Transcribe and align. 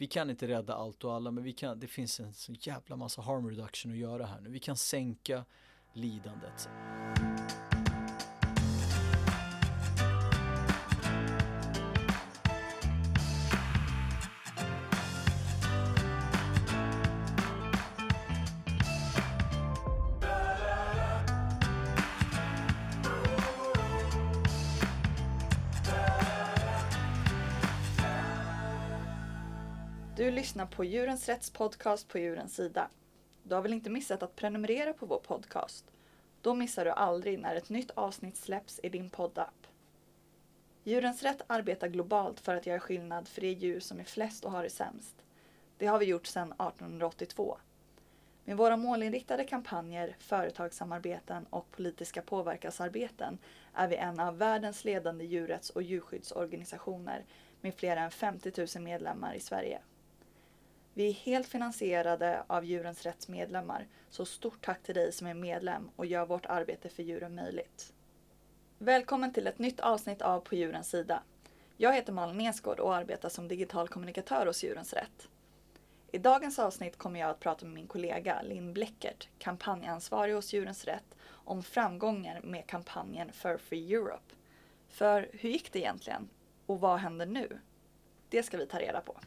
vi 0.00 0.06
kan 0.06 0.30
inte 0.30 0.48
rädda 0.48 0.74
allt 0.74 1.04
och 1.04 1.14
alla 1.14 1.30
men 1.30 1.44
vi 1.44 1.52
kan, 1.52 1.80
det 1.80 1.86
finns 1.86 2.20
en 2.20 2.34
så 2.34 2.52
jävla 2.52 2.96
massa 2.96 3.22
harm 3.22 3.50
reduction 3.50 3.92
att 3.92 3.98
göra 3.98 4.26
här 4.26 4.40
nu. 4.40 4.50
Vi 4.50 4.58
kan 4.58 4.76
sänka 4.76 5.44
lidandet. 5.92 6.68
Du 30.30 30.36
lyssnar 30.36 30.66
på 30.66 30.84
Djurens 30.84 31.28
Rätts 31.28 31.50
podcast 31.50 32.08
på 32.08 32.18
Djurens 32.18 32.54
Sida. 32.54 32.88
Du 33.42 33.54
har 33.54 33.62
väl 33.62 33.72
inte 33.72 33.90
missat 33.90 34.22
att 34.22 34.36
prenumerera 34.36 34.92
på 34.92 35.06
vår 35.06 35.18
podcast? 35.18 35.84
Då 36.40 36.54
missar 36.54 36.84
du 36.84 36.90
aldrig 36.90 37.38
när 37.38 37.54
ett 37.54 37.68
nytt 37.68 37.90
avsnitt 37.90 38.36
släpps 38.36 38.80
i 38.82 38.88
din 38.88 39.10
poddapp. 39.10 39.66
Djurens 40.84 41.22
Rätt 41.22 41.42
arbetar 41.46 41.88
globalt 41.88 42.40
för 42.40 42.56
att 42.56 42.66
göra 42.66 42.80
skillnad 42.80 43.28
för 43.28 43.40
de 43.40 43.52
djur 43.52 43.80
som 43.80 44.00
är 44.00 44.04
flest 44.04 44.44
och 44.44 44.52
har 44.52 44.62
det 44.62 44.70
sämst. 44.70 45.14
Det 45.78 45.86
har 45.86 45.98
vi 45.98 46.06
gjort 46.06 46.26
sedan 46.26 46.52
1882. 46.52 47.58
Med 48.44 48.56
våra 48.56 48.76
målinriktade 48.76 49.44
kampanjer, 49.44 50.16
företagssamarbeten 50.18 51.46
och 51.50 51.70
politiska 51.70 52.22
påverkansarbeten 52.22 53.38
är 53.74 53.88
vi 53.88 53.96
en 53.96 54.20
av 54.20 54.38
världens 54.38 54.84
ledande 54.84 55.24
djurrätts 55.24 55.70
och 55.70 55.82
djurskyddsorganisationer 55.82 57.24
med 57.60 57.74
fler 57.74 57.96
än 57.96 58.10
50 58.10 58.52
000 58.76 58.84
medlemmar 58.84 59.34
i 59.34 59.40
Sverige. 59.40 59.80
Vi 61.00 61.08
är 61.08 61.12
helt 61.12 61.46
finansierade 61.46 62.44
av 62.46 62.64
Djurens 62.64 63.02
Rätts 63.02 63.28
medlemmar, 63.28 63.86
så 64.10 64.24
stort 64.24 64.64
tack 64.64 64.82
till 64.82 64.94
dig 64.94 65.12
som 65.12 65.26
är 65.26 65.34
medlem 65.34 65.90
och 65.96 66.06
gör 66.06 66.26
vårt 66.26 66.46
arbete 66.46 66.88
för 66.88 67.02
djuren 67.02 67.34
möjligt. 67.34 67.92
Välkommen 68.78 69.32
till 69.32 69.46
ett 69.46 69.58
nytt 69.58 69.80
avsnitt 69.80 70.22
av 70.22 70.40
På 70.40 70.54
djurens 70.54 70.90
sida. 70.90 71.22
Jag 71.76 71.94
heter 71.94 72.12
Malin 72.12 72.36
Nesgård 72.36 72.80
och 72.80 72.94
arbetar 72.94 73.28
som 73.28 73.48
digital 73.48 73.88
kommunikatör 73.88 74.46
hos 74.46 74.64
Djurens 74.64 74.92
Rätt. 74.92 75.28
I 76.12 76.18
dagens 76.18 76.58
avsnitt 76.58 76.98
kommer 76.98 77.20
jag 77.20 77.30
att 77.30 77.40
prata 77.40 77.64
med 77.64 77.74
min 77.74 77.86
kollega 77.86 78.42
Linn 78.42 78.72
Bleckert, 78.72 79.28
kampanjansvarig 79.38 80.34
hos 80.34 80.52
Djurens 80.52 80.84
Rätt, 80.84 81.16
om 81.28 81.62
framgångar 81.62 82.40
med 82.40 82.66
kampanjen 82.66 83.32
Fur 83.32 83.58
Free 83.58 83.94
Europe. 83.94 84.34
För 84.88 85.28
hur 85.32 85.50
gick 85.50 85.72
det 85.72 85.78
egentligen? 85.78 86.28
Och 86.66 86.80
vad 86.80 86.98
händer 86.98 87.26
nu? 87.26 87.58
Det 88.28 88.42
ska 88.42 88.56
vi 88.56 88.66
ta 88.66 88.78
reda 88.78 89.00
på. 89.00 89.20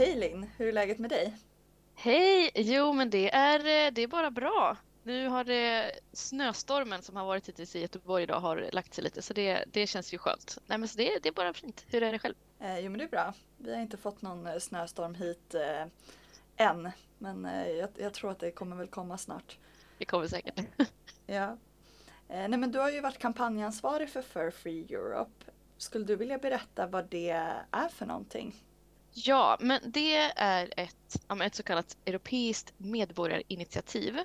Hej 0.00 0.16
Linn, 0.16 0.46
hur 0.56 0.68
är 0.68 0.72
läget 0.72 0.98
med 0.98 1.10
dig? 1.10 1.36
Hej! 1.94 2.50
Jo, 2.54 2.92
men 2.92 3.10
det 3.10 3.34
är, 3.34 3.58
eh, 3.58 3.92
det 3.92 4.02
är 4.02 4.06
bara 4.06 4.30
bra. 4.30 4.76
Nu 5.02 5.28
har 5.28 5.44
det 5.44 5.92
snöstormen 6.12 7.02
som 7.02 7.16
har 7.16 7.24
varit 7.24 7.48
hittills 7.48 7.76
i 7.76 7.80
Göteborg 7.80 8.22
idag 8.22 8.40
har 8.40 8.68
lagt 8.72 8.94
sig 8.94 9.04
lite 9.04 9.22
så 9.22 9.32
det, 9.32 9.64
det 9.72 9.86
känns 9.86 10.14
ju 10.14 10.18
skönt. 10.18 10.58
Nej 10.66 10.78
men 10.78 10.88
så 10.88 10.98
det, 10.98 11.18
det 11.22 11.28
är 11.28 11.32
bara 11.32 11.52
fint. 11.52 11.84
Hur 11.88 12.02
är 12.02 12.12
det 12.12 12.18
själv? 12.18 12.34
Eh, 12.60 12.78
jo 12.78 12.90
men 12.90 12.98
det 12.98 13.04
är 13.04 13.08
bra. 13.08 13.34
Vi 13.56 13.74
har 13.74 13.80
inte 13.80 13.96
fått 13.96 14.22
någon 14.22 14.46
eh, 14.46 14.58
snöstorm 14.58 15.14
hit 15.14 15.54
eh, 15.54 15.86
än. 16.66 16.90
Men 17.18 17.46
eh, 17.46 17.68
jag, 17.68 17.88
jag, 17.96 18.14
tror 18.14 18.30
att 18.30 18.38
det 18.38 18.50
kommer 18.50 18.76
väl 18.76 18.88
komma 18.88 19.18
snart. 19.18 19.58
Det 19.98 20.04
kommer 20.04 20.26
säkert. 20.26 20.60
ja. 21.26 21.56
Eh, 22.28 22.48
nej 22.48 22.58
men 22.58 22.72
du 22.72 22.78
har 22.78 22.90
ju 22.90 23.00
varit 23.00 23.18
kampanjansvarig 23.18 24.10
för 24.10 24.22
Fur 24.22 24.50
Free 24.50 24.94
Europe. 24.94 25.44
Skulle 25.76 26.04
du 26.04 26.16
vilja 26.16 26.38
berätta 26.38 26.86
vad 26.86 27.08
det 27.08 27.30
är 27.70 27.88
för 27.88 28.06
någonting? 28.06 28.64
Ja, 29.24 29.56
men 29.60 29.80
det 29.84 30.16
är 30.36 30.72
ett, 30.76 31.16
ett 31.42 31.54
så 31.54 31.62
kallat 31.62 31.96
europeiskt 32.06 32.72
medborgarinitiativ 32.76 34.18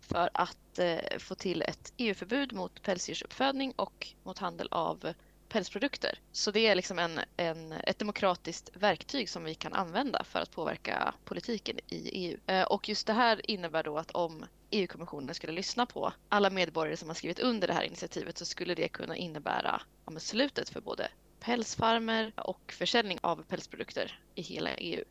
för 0.00 0.30
att 0.34 0.78
eh, 0.78 1.18
få 1.18 1.34
till 1.34 1.62
ett 1.62 1.92
EU-förbud 1.96 2.52
mot 2.52 2.82
pälsdjursuppfödning 2.82 3.72
och 3.76 4.08
mot 4.22 4.38
handel 4.38 4.68
av 4.70 5.12
pälsprodukter. 5.48 6.18
Så 6.32 6.50
det 6.50 6.66
är 6.66 6.74
liksom 6.74 6.98
en, 6.98 7.20
en, 7.36 7.72
ett 7.72 7.98
demokratiskt 7.98 8.70
verktyg 8.74 9.30
som 9.30 9.44
vi 9.44 9.54
kan 9.54 9.72
använda 9.72 10.24
för 10.24 10.38
att 10.40 10.50
påverka 10.50 11.14
politiken 11.24 11.78
i 11.86 12.08
EU. 12.08 12.38
Eh, 12.46 12.62
och 12.62 12.88
just 12.88 13.06
det 13.06 13.12
här 13.12 13.50
innebär 13.50 13.82
då 13.82 13.98
att 13.98 14.10
om 14.10 14.44
EU-kommissionen 14.70 15.34
skulle 15.34 15.52
lyssna 15.52 15.86
på 15.86 16.12
alla 16.28 16.50
medborgare 16.50 16.96
som 16.96 17.08
har 17.08 17.14
skrivit 17.14 17.38
under 17.38 17.68
det 17.68 17.74
här 17.74 17.82
initiativet 17.82 18.38
så 18.38 18.44
skulle 18.44 18.74
det 18.74 18.88
kunna 18.88 19.16
innebära 19.16 19.82
ja, 20.06 20.20
slutet 20.20 20.68
för 20.68 20.80
både 20.80 21.08
pälsfarmer 21.40 22.32
och 22.36 22.72
försäljning 22.72 23.18
av 23.22 23.42
pälsprodukter 23.42 24.20
i 24.34 24.42
hela 24.42 24.74
EU. 24.74 25.04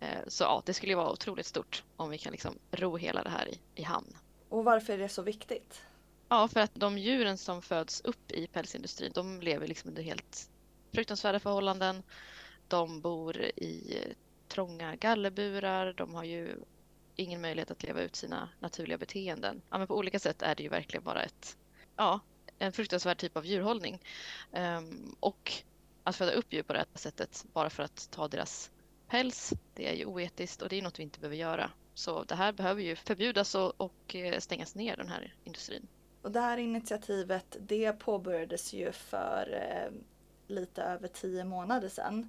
Eh, 0.00 0.18
så 0.26 0.44
ja, 0.44 0.62
det 0.66 0.74
skulle 0.74 0.92
ju 0.92 0.96
vara 0.96 1.12
otroligt 1.12 1.46
stort 1.46 1.82
om 1.96 2.10
vi 2.10 2.18
kan 2.18 2.32
liksom 2.32 2.58
ro 2.70 2.96
hela 2.96 3.22
det 3.22 3.30
här 3.30 3.48
i, 3.48 3.60
i 3.74 3.82
hamn. 3.82 4.16
Och 4.48 4.64
varför 4.64 4.92
är 4.92 4.98
det 4.98 5.08
så 5.08 5.22
viktigt? 5.22 5.82
Ja, 6.28 6.48
för 6.48 6.60
att 6.60 6.74
de 6.74 6.98
djuren 6.98 7.38
som 7.38 7.62
föds 7.62 8.00
upp 8.00 8.32
i 8.32 8.46
pälsindustrin, 8.46 9.12
de 9.14 9.40
lever 9.40 9.66
liksom 9.66 9.88
under 9.88 10.02
helt 10.02 10.50
fruktansvärda 10.92 11.40
förhållanden. 11.40 12.02
De 12.68 13.00
bor 13.00 13.36
i 13.40 13.98
trånga 14.48 14.96
gallerburar, 14.96 15.92
de 15.92 16.14
har 16.14 16.24
ju 16.24 16.56
ingen 17.16 17.40
möjlighet 17.40 17.70
att 17.70 17.82
leva 17.82 18.00
ut 18.00 18.16
sina 18.16 18.48
naturliga 18.60 18.98
beteenden. 18.98 19.62
Ja, 19.70 19.78
men 19.78 19.86
på 19.86 19.96
olika 19.96 20.18
sätt 20.18 20.42
är 20.42 20.54
det 20.54 20.62
ju 20.62 20.68
verkligen 20.68 21.04
bara 21.04 21.22
ett, 21.22 21.56
ja, 21.96 22.20
en 22.58 22.72
fruktansvärd 22.72 23.18
typ 23.18 23.36
av 23.36 23.46
djurhållning. 23.46 23.98
Um, 24.52 25.16
och 25.20 25.52
att 26.04 26.16
föda 26.16 26.32
upp 26.32 26.52
djur 26.52 26.62
på 26.62 26.72
det 26.72 26.78
här 26.78 26.86
sättet 26.94 27.44
bara 27.52 27.70
för 27.70 27.82
att 27.82 28.08
ta 28.10 28.28
deras 28.28 28.70
päls, 29.08 29.52
det 29.74 29.88
är 29.88 29.94
ju 29.94 30.04
oetiskt 30.04 30.62
och 30.62 30.68
det 30.68 30.78
är 30.78 30.82
något 30.82 30.98
vi 30.98 31.02
inte 31.02 31.20
behöver 31.20 31.36
göra. 31.36 31.70
Så 31.94 32.24
det 32.24 32.34
här 32.34 32.52
behöver 32.52 32.82
ju 32.82 32.96
förbjudas 32.96 33.54
och, 33.54 33.80
och 33.80 34.14
eh, 34.14 34.38
stängas 34.38 34.74
ner, 34.74 34.96
den 34.96 35.08
här 35.08 35.34
industrin. 35.44 35.86
Och 36.22 36.32
det 36.32 36.40
här 36.40 36.58
initiativet 36.58 37.56
det 37.60 37.92
påbörjades 37.92 38.72
ju 38.72 38.92
för 38.92 39.60
eh, 39.62 39.92
lite 40.46 40.82
över 40.82 41.08
tio 41.08 41.44
månader 41.44 41.88
sedan. 41.88 42.28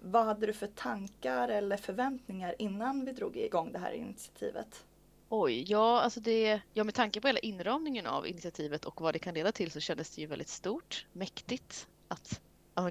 Vad 0.00 0.24
hade 0.24 0.46
du 0.46 0.52
för 0.52 0.66
tankar 0.66 1.48
eller 1.48 1.76
förväntningar 1.76 2.54
innan 2.58 3.04
vi 3.04 3.12
drog 3.12 3.36
igång 3.36 3.72
det 3.72 3.78
här 3.78 3.92
initiativet? 3.92 4.84
Oj, 5.32 5.64
ja, 5.68 6.00
alltså 6.00 6.20
det, 6.20 6.60
ja, 6.72 6.84
med 6.84 6.94
tanke 6.94 7.20
på 7.20 7.26
hela 7.26 7.38
inramningen 7.38 8.06
av 8.06 8.26
initiativet 8.26 8.84
och 8.84 9.00
vad 9.00 9.14
det 9.14 9.18
kan 9.18 9.34
leda 9.34 9.52
till 9.52 9.70
så 9.70 9.80
kändes 9.80 10.14
det 10.14 10.20
ju 10.20 10.26
väldigt 10.26 10.48
stort, 10.48 11.06
mäktigt. 11.12 11.88
Att, 12.08 12.40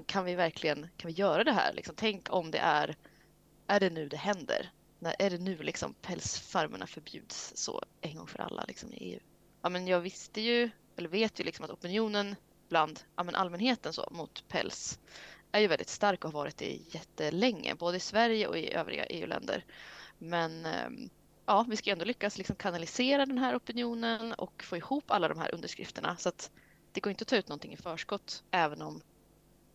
kan 0.06 0.24
vi 0.24 0.34
verkligen 0.34 0.88
kan 0.96 1.08
vi 1.08 1.14
göra 1.14 1.44
det 1.44 1.52
här? 1.52 1.72
Liksom, 1.72 1.94
tänk 1.98 2.32
om 2.32 2.50
det 2.50 2.58
är, 2.58 2.96
är 3.66 3.80
det 3.80 3.90
nu 3.90 4.08
det 4.08 4.16
händer? 4.16 4.70
När, 4.98 5.14
är 5.18 5.30
det 5.30 5.38
nu 5.38 5.56
liksom 5.56 5.94
pälsfarmerna 5.94 6.86
förbjuds 6.86 7.52
så 7.56 7.82
en 8.00 8.16
gång 8.16 8.26
för 8.26 8.38
alla 8.38 8.64
liksom, 8.68 8.92
i 8.92 8.96
EU? 8.96 9.20
Ja, 9.62 9.68
men 9.68 9.86
jag 9.86 10.00
visste 10.00 10.40
ju, 10.40 10.70
eller 10.96 11.08
vet 11.08 11.40
ju 11.40 11.44
liksom 11.44 11.64
att 11.64 11.70
opinionen 11.70 12.36
bland 12.68 13.00
ja, 13.16 13.22
men 13.22 13.34
allmänheten 13.34 13.92
så, 13.92 14.08
mot 14.10 14.48
päls 14.48 14.98
är 15.52 15.60
ju 15.60 15.66
väldigt 15.66 15.88
stark 15.88 16.24
och 16.24 16.32
har 16.32 16.40
varit 16.40 16.56
det 16.56 16.78
jättelänge, 16.90 17.74
både 17.74 17.96
i 17.96 18.00
Sverige 18.00 18.46
och 18.46 18.58
i 18.58 18.72
övriga 18.72 19.04
EU-länder. 19.04 19.64
Men 20.18 20.66
ehm, 20.66 21.10
ja, 21.50 21.64
vi 21.68 21.76
ska 21.76 21.90
ändå 21.90 22.04
lyckas 22.04 22.38
liksom 22.38 22.56
kanalisera 22.56 23.26
den 23.26 23.38
här 23.38 23.56
opinionen 23.56 24.32
och 24.32 24.62
få 24.62 24.76
ihop 24.76 25.10
alla 25.10 25.28
de 25.28 25.38
här 25.38 25.54
underskrifterna. 25.54 26.16
Så 26.16 26.28
att 26.28 26.50
det 26.92 27.00
går 27.00 27.10
inte 27.10 27.22
att 27.22 27.28
ta 27.28 27.36
ut 27.36 27.48
någonting 27.48 27.72
i 27.72 27.76
förskott, 27.76 28.42
även 28.50 28.82
om 28.82 29.02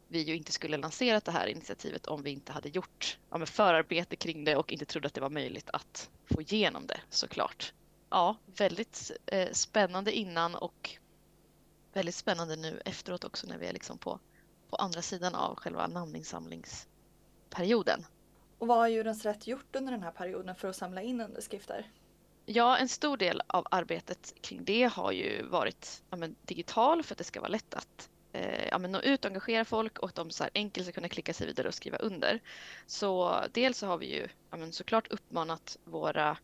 vi 0.08 0.22
ju 0.22 0.36
inte 0.36 0.52
skulle 0.52 0.78
lanserat 0.78 1.26
det 1.26 1.32
här 1.32 1.48
initiativet 1.48 2.06
om 2.06 2.24
vi 2.24 2.30
inte 2.30 2.52
hade 2.52 2.70
gjort 2.70 3.18
ja, 3.30 3.46
förarbete 3.46 4.16
kring 4.16 4.44
det 4.44 4.56
och 4.56 4.72
inte 4.72 4.86
trodde 4.86 5.08
att 5.08 5.14
det 5.14 5.22
var 5.22 5.30
möjligt 5.30 5.70
att 5.74 6.10
få 6.26 6.42
igenom 6.42 6.88
det 6.88 7.00
såklart. 7.10 7.74
Ja, 8.10 8.36
väldigt 8.46 9.12
eh, 9.26 9.52
spännande 9.52 10.12
innan 10.12 10.56
och 10.56 10.98
väldigt 11.94 12.16
spännande 12.16 12.56
nu 12.56 12.82
efteråt 12.86 13.24
också 13.24 13.48
när 13.48 13.58
vi 13.58 13.66
är 13.66 13.74
liksom 13.74 13.98
på, 13.98 14.20
på 14.70 14.76
andra 14.76 15.02
sidan 15.02 15.36
av 15.36 15.56
själva 15.56 15.88
namninsamlingsperioden. 15.88 18.06
Och 18.58 18.68
vad 18.68 18.78
har 18.78 18.88
Djurens 18.88 19.26
Rätt 19.26 19.48
gjort 19.48 19.76
under 19.76 19.92
den 19.92 20.04
här 20.04 20.12
perioden 20.12 20.56
för 20.56 20.68
att 20.68 20.76
samla 20.76 21.02
in 21.02 21.22
underskrifter? 21.22 21.86
Ja, 22.46 22.78
en 22.78 22.90
stor 22.90 23.18
del 23.18 23.42
av 23.48 23.68
arbetet 23.72 24.34
kring 24.42 24.64
det 24.64 24.84
har 24.84 25.12
ju 25.12 25.44
varit 25.44 26.04
ja, 26.10 26.18
men, 26.18 26.36
digital 26.42 27.04
för 27.04 27.14
att 27.14 27.18
det 27.18 27.24
ska 27.24 27.40
vara 27.40 27.50
lätt 27.52 27.74
att 27.74 28.10
eh, 28.32 28.68
ja, 28.68 28.78
men, 28.78 28.92
nå 28.92 29.02
ut 29.02 29.26
och 29.26 29.30
engagera 29.30 29.66
folk 29.66 30.00
och 30.00 30.10
att 30.10 30.16
de 30.16 30.32
så 30.32 30.44
här 30.44 30.52
enkelt 30.54 30.86
ska 30.86 30.94
kunna 30.94 31.10
klicka 31.10 31.34
sig 31.34 31.48
vidare 31.48 31.68
och 31.68 31.74
skriva 31.74 31.98
under. 31.98 32.40
Så 32.86 33.40
dels 33.52 33.78
så 33.78 33.88
har 33.88 33.98
vi 33.98 34.16
ju 34.16 34.28
ja, 34.52 34.58
men, 34.58 34.74
såklart 34.74 35.08
uppmanat 35.08 35.78
våra 35.84 36.38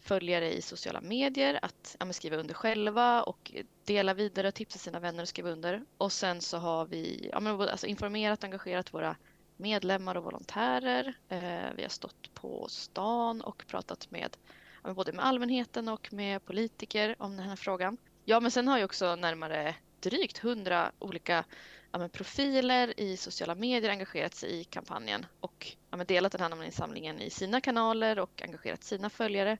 följare 0.00 0.54
i 0.54 0.62
sociala 0.62 1.00
medier 1.00 1.58
att 1.62 1.96
ja, 2.00 2.12
skriva 2.12 2.36
under 2.36 2.54
själva 2.54 3.22
och 3.22 3.52
dela 3.84 4.14
vidare 4.14 4.48
och 4.48 4.54
tipsa 4.54 4.78
sina 4.78 5.00
vänner 5.00 5.22
och 5.22 5.28
skriva 5.28 5.50
under. 5.50 5.84
Och 5.98 6.12
sen 6.12 6.40
så 6.40 6.58
har 6.58 6.86
vi 6.86 7.28
ja, 7.32 7.40
men, 7.40 7.60
alltså 7.60 7.86
informerat 7.86 8.38
och 8.38 8.44
engagerat 8.44 8.94
våra 8.94 9.16
medlemmar 9.58 10.14
och 10.14 10.24
volontärer. 10.24 11.14
Eh, 11.28 11.72
vi 11.76 11.82
har 11.82 11.88
stått 11.88 12.34
på 12.34 12.66
stan 12.68 13.40
och 13.40 13.64
pratat 13.66 14.10
med 14.10 14.36
både 14.82 15.12
med 15.12 15.24
allmänheten 15.24 15.88
och 15.88 16.12
med 16.12 16.44
politiker 16.44 17.16
om 17.18 17.36
den 17.36 17.48
här 17.48 17.56
frågan. 17.56 17.96
Ja, 18.24 18.40
men 18.40 18.50
sen 18.50 18.68
har 18.68 18.78
ju 18.78 18.84
också 18.84 19.16
närmare 19.16 19.74
drygt 20.00 20.38
hundra 20.38 20.92
olika 20.98 21.44
ja, 21.92 21.98
men 21.98 22.10
profiler 22.10 23.00
i 23.00 23.16
sociala 23.16 23.54
medier 23.54 23.90
engagerat 23.90 24.34
sig 24.34 24.60
i 24.60 24.64
kampanjen 24.64 25.26
och 25.40 25.76
ja, 25.90 25.96
men 25.96 26.06
delat 26.06 26.32
den 26.32 26.40
här 26.40 26.48
namninsamlingen 26.48 27.20
i 27.20 27.30
sina 27.30 27.60
kanaler 27.60 28.18
och 28.18 28.42
engagerat 28.42 28.84
sina 28.84 29.10
följare, 29.10 29.58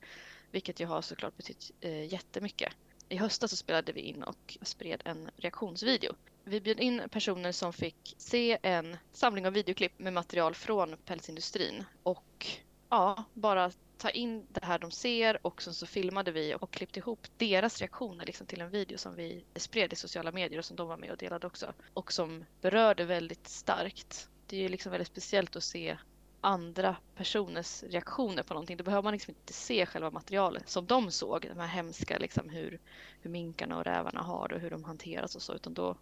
vilket 0.51 0.81
ju 0.81 0.87
har 0.87 1.03
såklart 1.03 1.37
betytt 1.37 1.71
eh, 1.81 2.13
jättemycket. 2.13 2.73
I 3.09 3.17
höstas 3.17 3.51
så 3.51 3.57
spelade 3.57 3.93
vi 3.93 4.01
in 4.01 4.23
och 4.23 4.59
spred 4.63 5.03
en 5.05 5.31
reaktionsvideo. 5.37 6.15
Vi 6.49 6.61
bjöd 6.61 6.81
in 6.81 7.03
personer 7.11 7.53
som 7.53 7.73
fick 7.73 8.15
se 8.19 8.59
en 8.63 8.97
samling 9.13 9.47
av 9.47 9.53
videoklipp 9.53 9.99
med 9.99 10.13
material 10.13 10.55
från 10.55 10.97
pälsindustrin 11.05 11.85
och 12.03 12.47
ja, 12.89 13.25
bara 13.35 13.71
ta 13.99 14.11
in 14.11 14.47
det 14.51 14.65
här 14.65 14.79
de 14.79 14.91
ser 14.91 15.47
och 15.47 15.63
sen 15.63 15.75
så 15.75 15.87
filmade 15.87 16.33
vi 16.33 16.55
och 16.55 16.71
klippte 16.71 17.01
ihop 17.01 17.27
deras 17.37 17.81
reaktioner 17.81 18.27
liksom 18.27 18.47
till 18.47 18.61
en 18.61 18.71
video 18.71 18.99
som 18.99 19.15
vi 19.15 19.45
spred 19.57 19.93
i 19.93 19.97
sociala 19.97 20.33
medier 20.33 20.59
och 20.59 20.65
som 20.65 20.77
de 20.77 20.89
var 20.89 20.97
med 20.97 21.11
och 21.11 21.17
delade 21.17 21.47
också. 21.47 21.73
Och 21.95 22.13
som 22.13 22.45
berörde 22.61 23.05
väldigt 23.05 23.49
starkt. 23.49 24.29
Det 24.47 24.57
är 24.57 24.61
ju 24.61 24.69
liksom 24.69 24.93
väldigt 24.93 25.09
speciellt 25.09 25.57
att 25.57 25.65
se 25.65 25.99
andra 26.41 26.97
personers 27.17 27.83
reaktioner 27.83 28.43
på 28.43 28.55
någonting. 28.55 28.77
Då 28.77 28.85
behöver 28.85 29.03
man 29.03 29.13
liksom 29.13 29.35
inte 29.35 29.53
se 29.53 29.87
själva 29.87 30.11
materialet 30.11 30.69
som 30.69 30.87
de 30.87 31.11
såg, 31.11 31.49
de 31.55 31.61
här 31.61 31.67
hemska, 31.67 32.19
liksom 32.19 32.49
hur, 32.49 32.81
hur 33.21 33.31
minkarna 33.31 33.77
och 33.77 33.85
rävarna 33.85 34.23
har 34.23 34.49
det 34.49 34.55
och 34.55 34.61
hur 34.61 34.71
de 34.71 34.85
hanteras 34.85 35.37
och 35.37 35.43
så, 35.43 35.55
utan 35.55 35.75
då 35.75 35.97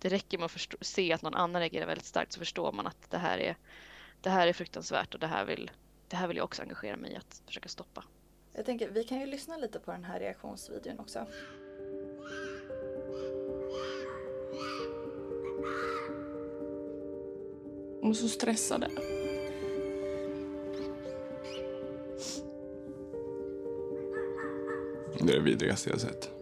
det 0.00 0.08
räcker 0.08 0.38
med 0.38 0.44
att 0.44 0.50
förstå, 0.50 0.76
se 0.80 1.12
att 1.12 1.22
någon 1.22 1.34
annan 1.34 1.60
reagerar 1.60 1.86
väldigt 1.86 2.06
starkt 2.06 2.32
så 2.32 2.38
förstår 2.38 2.72
man 2.72 2.86
att 2.86 3.10
det 3.10 3.18
här 3.18 3.38
är, 3.38 3.56
det 4.20 4.30
här 4.30 4.46
är 4.46 4.52
fruktansvärt 4.52 5.14
och 5.14 5.20
det 5.20 5.26
här 5.26 5.44
vill, 5.44 5.70
det 6.08 6.16
här 6.16 6.28
vill 6.28 6.36
jag 6.36 6.44
också 6.44 6.62
engagera 6.62 6.96
mig 6.96 7.12
i 7.12 7.16
att 7.16 7.42
försöka 7.46 7.68
stoppa. 7.68 8.04
Jag 8.52 8.66
tänker, 8.66 8.88
vi 8.88 9.04
kan 9.04 9.20
ju 9.20 9.26
lyssna 9.26 9.56
lite 9.56 9.78
på 9.78 9.90
den 9.90 10.04
här 10.04 10.20
reaktionsvideon 10.20 10.98
också. 10.98 11.26
Och 18.02 18.16
så 18.16 18.28
stressade. 18.28 18.88
Det 25.20 25.32
är 25.32 25.36
det 25.36 25.40
vidrigaste 25.40 25.90
jag 25.90 26.00
sett. 26.00 26.39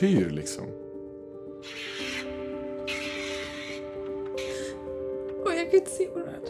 Tortyr 0.00 0.30
liksom. 0.30 0.64
Och 5.44 5.52
jag 5.52 5.70
kan 5.70 5.80
inte 5.80 5.90
se 5.90 6.08
vad 6.14 6.24
det 6.24 6.30
här 6.30 6.40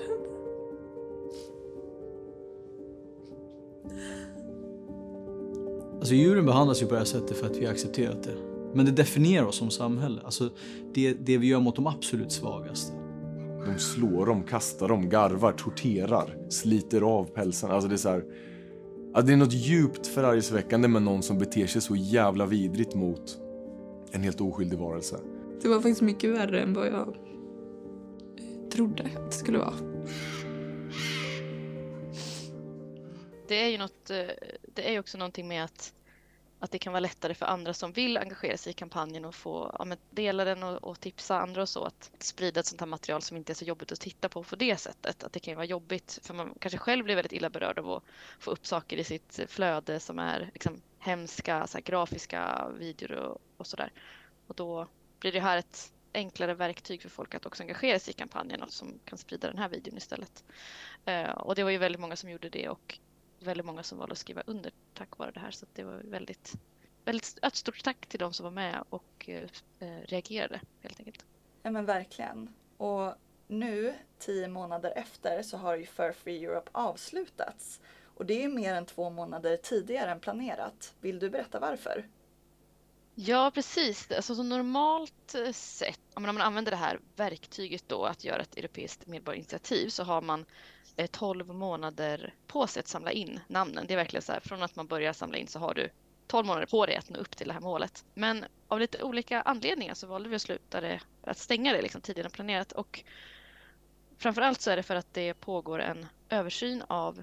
Alltså 5.95 6.15
djuren 6.15 6.47
behandlas 6.47 6.83
ju 6.83 6.87
på 6.87 6.93
det 6.93 6.99
här 6.99 7.05
sättet 7.05 7.37
för 7.37 7.47
att 7.47 7.57
vi 7.57 7.65
har 7.65 7.73
accepterat 7.73 8.23
det. 8.23 8.35
Men 8.75 8.87
det 8.87 8.93
definierar 8.93 9.47
oss 9.47 9.57
som 9.57 9.71
samhälle. 9.71 10.21
Alltså 10.25 10.51
det, 10.95 11.13
det 11.13 11.39
vi 11.39 11.47
gör 11.47 11.61
mot 11.61 11.77
de 11.77 11.87
absolut 11.87 12.33
svagaste. 12.33 12.93
De 13.67 13.79
slår 13.79 14.27
dem, 14.27 14.43
kastar 14.43 14.89
dem, 14.89 15.09
garvar, 15.09 15.53
torterar, 15.53 16.37
sliter 16.49 17.01
av 17.01 17.25
pälsen. 17.25 17.71
Alltså 17.71 17.89
det 17.89 17.95
är 17.95 17.97
så 17.97 18.09
här, 18.09 18.25
det 19.25 19.33
är 19.33 19.37
något 19.37 19.53
djupt 19.53 20.07
förargelseväckande 20.07 20.89
med 20.89 21.03
någon 21.03 21.23
som 21.23 21.39
beter 21.39 21.67
sig 21.67 21.83
så 21.83 21.97
jävla 21.97 22.47
vidrigt 22.47 22.95
mot 22.95 23.40
en 24.13 24.23
helt 24.23 24.41
oskyldig 24.41 24.79
varelse. 24.79 25.21
Det 25.63 25.69
var 25.69 25.77
faktiskt 25.77 26.01
mycket 26.01 26.31
värre 26.31 26.61
än 26.61 26.75
vad 26.75 26.87
jag 26.87 27.09
eh, 28.39 28.69
trodde 28.73 29.03
att 29.17 29.31
det 29.31 29.37
skulle 29.37 29.59
vara. 29.59 29.75
Det 33.49 33.63
är 33.63 33.69
ju 33.69 33.79
något, 33.79 34.11
eh, 34.11 34.27
det 34.75 34.89
är 34.89 34.93
ju 34.93 34.99
också 34.99 35.19
någonting 35.19 35.49
med 35.49 35.65
att, 35.65 35.95
att 36.59 36.71
det 36.71 36.79
kan 36.79 36.93
vara 36.93 37.01
lättare 37.01 37.35
för 37.35 37.47
andra 37.47 37.75
som 37.75 37.93
vill 37.93 38.17
engagera 38.17 38.57
sig 38.57 38.71
i 38.71 38.75
kampanjen 38.75 39.25
och 39.25 39.35
få 39.35 39.77
ja, 39.79 39.85
men 39.85 39.99
dela 40.11 40.45
den 40.45 40.63
och, 40.63 40.85
och 40.85 41.01
tipsa 41.01 41.41
andra 41.41 41.63
och 41.63 41.69
så 41.69 41.85
att 41.85 42.11
sprida 42.19 42.61
ett 42.61 42.67
sånt 42.67 42.81
här 42.81 42.89
material 42.89 43.23
som 43.23 43.37
inte 43.37 43.53
är 43.53 43.55
så 43.55 43.65
jobbigt 43.65 43.93
att 43.93 44.01
titta 44.01 44.29
på 44.29 44.43
på 44.43 44.57
det 44.57 44.77
sättet. 44.77 45.25
Att 45.25 45.33
det 45.33 45.41
kan 45.41 45.53
ju 45.53 45.57
vara 45.57 45.67
jobbigt 45.67 46.19
för 46.23 46.35
man 46.35 46.55
kanske 46.59 46.79
själv 46.79 47.05
blir 47.05 47.15
väldigt 47.15 47.33
illa 47.33 47.51
berörd 47.51 47.79
av 47.79 47.91
att 47.91 48.03
få 48.39 48.51
upp 48.51 48.67
saker 48.67 48.97
i 48.97 49.05
sitt 49.05 49.41
flöde 49.49 50.01
som 50.01 50.19
är 50.19 50.51
liksom 50.53 50.81
hemska 50.99 51.67
så 51.67 51.79
här, 51.79 51.83
grafiska 51.83 52.69
videor 52.79 53.13
och, 53.13 53.41
och 53.61 53.67
sådär. 53.67 53.93
Och 54.47 54.55
då 54.55 54.87
blir 55.19 55.33
det 55.33 55.41
här 55.41 55.59
ett 55.59 55.93
enklare 56.15 56.55
verktyg 56.55 57.03
för 57.03 57.09
folk 57.09 57.35
att 57.35 57.47
också 57.47 57.63
engagera 57.63 57.99
sig 57.99 58.15
i 58.15 58.15
kampanjen 58.15 58.63
och 58.63 58.73
som 58.73 58.99
kan 59.05 59.19
sprida 59.19 59.49
den 59.49 59.59
här 59.59 59.69
videon 59.69 59.97
istället. 59.97 60.45
Eh, 61.05 61.31
och 61.31 61.55
det 61.55 61.63
var 61.63 61.71
ju 61.71 61.79
väldigt 61.79 62.01
många 62.01 62.17
som 62.17 62.31
gjorde 62.31 62.49
det 62.49 62.69
och 62.69 62.99
väldigt 63.39 63.67
många 63.67 63.83
som 63.83 63.99
valde 63.99 64.13
att 64.13 64.19
skriva 64.19 64.43
under 64.47 64.73
tack 64.95 65.19
vare 65.19 65.31
det 65.31 65.41
här. 65.41 65.51
Så 65.51 65.67
det 65.75 65.85
var 65.85 66.01
väldigt, 66.05 66.55
väldigt 67.05 67.39
ett 67.43 67.57
stort 67.57 67.85
tack 67.85 68.07
till 68.07 68.21
de 68.21 68.33
som 68.33 68.45
var 68.45 68.51
med 68.51 68.85
och 68.91 69.29
eh, 69.29 69.49
eh, 69.79 70.01
reagerade 70.05 70.61
helt 70.81 70.99
enkelt. 70.99 71.25
Ja 71.63 71.71
men 71.71 71.85
verkligen. 71.85 72.55
Och 72.77 73.15
nu, 73.47 73.95
tio 74.19 74.49
månader 74.49 74.93
efter, 74.97 75.43
så 75.43 75.57
har 75.57 75.77
ju 75.77 75.87
Fur 75.87 76.13
Free 76.13 76.45
Europe 76.45 76.71
avslutats. 76.73 77.81
Och 78.03 78.27
det 78.27 78.35
är 78.35 78.41
ju 78.41 78.49
mer 78.49 78.75
än 78.75 78.87
två 78.87 79.11
månader 79.11 79.57
tidigare 79.57 80.11
än 80.11 80.21
planerat. 80.21 80.95
Vill 81.01 81.19
du 81.19 81.31
berätta 81.31 81.61
varför? 81.61 82.09
Ja, 83.23 83.51
precis. 83.55 84.11
Alltså, 84.11 84.35
så 84.35 84.43
normalt 84.43 85.35
eh, 85.35 85.53
sett, 85.53 86.01
om 86.15 86.23
man 86.23 86.41
använder 86.41 86.71
det 86.71 86.77
här 86.77 87.01
verktyget 87.17 87.85
då 87.87 88.05
att 88.05 88.25
göra 88.25 88.43
ett 88.43 88.57
europeiskt 88.57 89.07
medborgarinitiativ 89.07 89.89
så 89.89 90.05
har 90.05 90.23
man 90.23 90.47
eh, 90.97 91.07
12 91.07 91.55
månader 91.55 92.35
på 92.47 92.67
sig 92.67 92.81
att 92.81 92.89
samla 92.89 93.13
in 93.13 93.41
namnen. 93.49 93.85
Det 93.87 93.95
är 93.95 93.97
verkligen 93.97 94.23
så 94.23 94.33
här, 94.33 94.41
från 94.41 94.63
att 94.63 94.77
man 94.77 94.87
börjar 94.87 95.13
samla 95.13 95.39
in 95.39 95.47
så 95.47 95.59
har 95.59 95.75
du 95.75 95.91
12 96.27 96.47
månader 96.47 96.67
på 96.67 96.87
dig 96.87 96.97
att 96.97 97.11
nå 97.11 97.19
upp 97.19 97.37
till 97.37 97.47
det 97.47 97.53
här 97.53 97.61
målet. 97.61 98.05
Men 98.15 98.45
av 98.69 98.81
lite 98.81 99.03
olika 99.03 99.43
anledningar 99.43 99.95
så 99.95 100.07
valde 100.07 100.29
vi 100.29 100.37
att 100.37 100.43
sluta 100.43 100.81
det, 100.81 101.01
att 101.23 101.39
stänga 101.39 101.73
det 101.73 101.83
liksom 101.83 102.01
tidigare 102.01 102.27
än 102.27 102.33
planerat 102.33 102.73
och 102.73 103.05
framförallt 104.19 104.61
så 104.61 104.71
är 104.71 104.77
det 104.77 104.83
för 104.83 104.95
att 104.97 105.15
det 105.15 105.35
pågår 105.35 105.81
en 105.81 106.07
översyn 106.29 106.83
av 106.89 107.23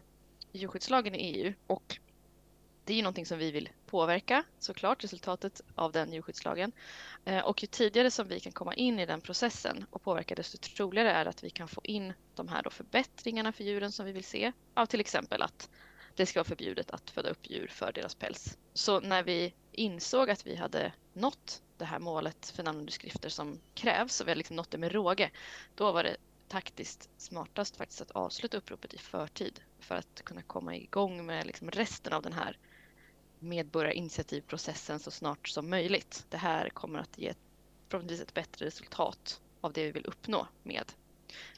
djurskyddslagen 0.52 1.16
i 1.16 1.18
EU 1.18 1.54
och 1.68 2.00
det 2.84 2.94
är 2.94 2.98
ju 2.98 3.04
någonting 3.04 3.26
som 3.26 3.38
vi 3.38 3.52
vill 3.52 3.70
påverka 3.88 4.44
såklart, 4.60 5.04
resultatet 5.04 5.62
av 5.76 5.92
den 5.92 6.14
djurskyddslagen. 6.14 6.72
Eh, 7.26 7.40
och 7.40 7.64
ju 7.64 7.68
tidigare 7.68 8.12
som 8.12 8.28
vi 8.28 8.40
kan 8.40 8.52
komma 8.52 8.74
in 8.74 9.00
i 9.00 9.06
den 9.06 9.22
processen 9.22 9.86
och 9.90 10.04
påverka 10.04 10.36
desto 10.36 10.58
troligare 10.58 11.12
är 11.12 11.26
att 11.26 11.44
vi 11.44 11.50
kan 11.50 11.68
få 11.68 11.82
in 11.84 12.14
de 12.36 12.48
här 12.48 12.64
då 12.64 12.70
förbättringarna 12.70 13.52
för 13.52 13.64
djuren 13.64 13.92
som 13.92 14.06
vi 14.06 14.12
vill 14.12 14.24
se. 14.24 14.52
Av 14.74 14.86
till 14.86 15.00
exempel 15.00 15.42
att 15.42 15.70
det 16.16 16.26
ska 16.26 16.40
vara 16.40 16.48
förbjudet 16.48 16.92
att 16.92 17.10
föda 17.10 17.30
upp 17.30 17.50
djur 17.50 17.68
för 17.68 17.92
deras 17.92 18.16
päls. 18.16 18.58
Så 18.74 19.00
när 19.00 19.24
vi 19.24 19.54
insåg 19.72 20.30
att 20.30 20.48
vi 20.48 20.56
hade 20.56 20.94
nått 21.14 21.62
det 21.78 21.86
här 21.86 22.00
målet 22.00 22.50
för 22.56 22.64
namnunderskrifter 22.64 23.30
som 23.30 23.60
krävs 23.74 24.22
och 24.22 24.28
vi 24.28 24.32
har 24.32 24.36
liksom 24.36 24.56
nått 24.56 24.72
det 24.72 24.78
med 24.78 24.92
råge, 24.92 25.32
då 25.76 25.92
var 25.92 26.04
det 26.04 26.18
taktiskt 26.48 27.10
smartast 27.18 27.78
faktiskt 27.78 28.02
att 28.02 28.12
avsluta 28.12 28.58
uppropet 28.58 28.94
i 28.94 28.98
förtid 28.98 29.60
för 29.80 29.96
att 29.96 30.22
kunna 30.24 30.42
komma 30.42 30.76
igång 30.76 31.26
med 31.26 31.46
liksom 31.46 31.72
resten 31.72 32.14
av 32.14 32.22
den 32.22 32.34
här 32.34 32.58
medborgarinitiativprocessen 33.40 35.00
så 35.00 35.12
snart 35.12 35.48
som 35.48 35.70
möjligt. 35.70 36.26
Det 36.30 36.38
här 36.38 36.70
kommer 36.70 37.00
att 37.00 37.18
ge 37.18 37.34
förhoppningsvis 37.90 38.22
ett 38.22 38.34
bättre 38.34 38.66
resultat 38.66 39.42
av 39.62 39.74
det 39.74 39.86
vi 39.86 39.92
vill 39.92 40.06
uppnå 40.06 40.48
med, 40.64 40.92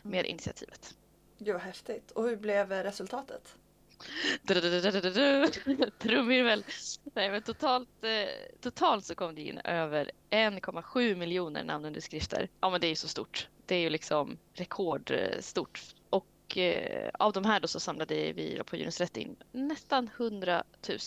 med 0.02 0.26
initiativet. 0.26 0.98
Gud 1.38 1.54
vad 1.54 1.64
häftigt. 1.64 2.12
Och 2.12 2.24
hur 2.24 2.38
blev 2.38 2.72
resultatet? 2.72 3.56
Trumvirvel! 6.00 6.64
Nej 7.04 7.30
men 7.30 7.42
totalt, 7.42 8.04
eh, 8.04 8.30
totalt 8.62 9.06
så 9.06 9.16
kom 9.16 9.36
det 9.36 9.42
in 9.42 9.58
över 9.58 10.12
1,7 10.30 11.16
miljoner 11.16 11.64
namnunderskrifter. 11.64 12.50
Ja 12.62 12.70
men 12.70 12.82
det 12.82 12.88
är 12.88 12.90
ju 12.90 12.96
så 12.96 13.08
stort. 13.08 13.48
Det 13.66 13.76
är 13.76 13.80
ju 13.80 13.90
liksom 13.90 14.38
rekordstort. 14.54 15.82
Och 16.10 16.58
eh, 16.58 17.10
av 17.14 17.34
de 17.34 17.46
här 17.46 17.60
då 17.60 17.68
så 17.68 17.80
samlade 17.80 18.34
vi 18.34 18.62
på 18.66 18.76
Djurens 18.76 19.02
Rätt 19.02 19.18
in 19.18 19.36
nästan 19.52 20.10
100 20.18 20.64
000 20.90 21.00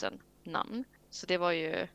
namn. 0.46 0.84
Så 1.10 1.26
det 1.26 1.38
var 1.38 1.52
ju, 1.52 1.86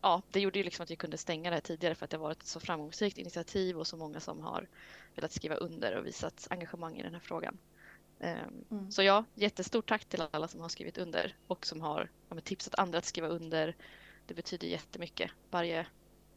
ja, 0.00 0.22
det 0.30 0.40
gjorde 0.40 0.58
ju 0.58 0.64
liksom 0.64 0.82
att 0.82 0.90
vi 0.90 0.96
kunde 0.96 1.18
stänga 1.18 1.50
det 1.50 1.56
här 1.56 1.60
tidigare 1.60 1.94
för 1.94 2.04
att 2.04 2.10
det 2.10 2.18
var 2.18 2.32
ett 2.32 2.42
så 2.42 2.60
framgångsrikt 2.60 3.18
initiativ 3.18 3.78
och 3.78 3.86
så 3.86 3.96
många 3.96 4.20
som 4.20 4.40
har 4.40 4.68
velat 5.14 5.32
skriva 5.32 5.54
under 5.54 5.96
och 5.96 6.06
visat 6.06 6.46
engagemang 6.50 6.96
i 6.96 7.02
den 7.02 7.12
här 7.12 7.20
frågan. 7.20 7.58
Um, 8.18 8.64
mm. 8.70 8.90
Så 8.90 9.02
ja, 9.02 9.24
jättestort 9.34 9.88
tack 9.88 10.04
till 10.04 10.22
alla 10.30 10.48
som 10.48 10.60
har 10.60 10.68
skrivit 10.68 10.98
under 10.98 11.36
och 11.46 11.66
som 11.66 11.80
har 11.80 12.10
ja, 12.28 12.40
tipsat 12.40 12.74
andra 12.78 12.98
att 12.98 13.04
skriva 13.04 13.28
under. 13.28 13.76
Det 14.26 14.34
betyder 14.34 14.66
jättemycket. 14.66 15.30
Varje 15.50 15.86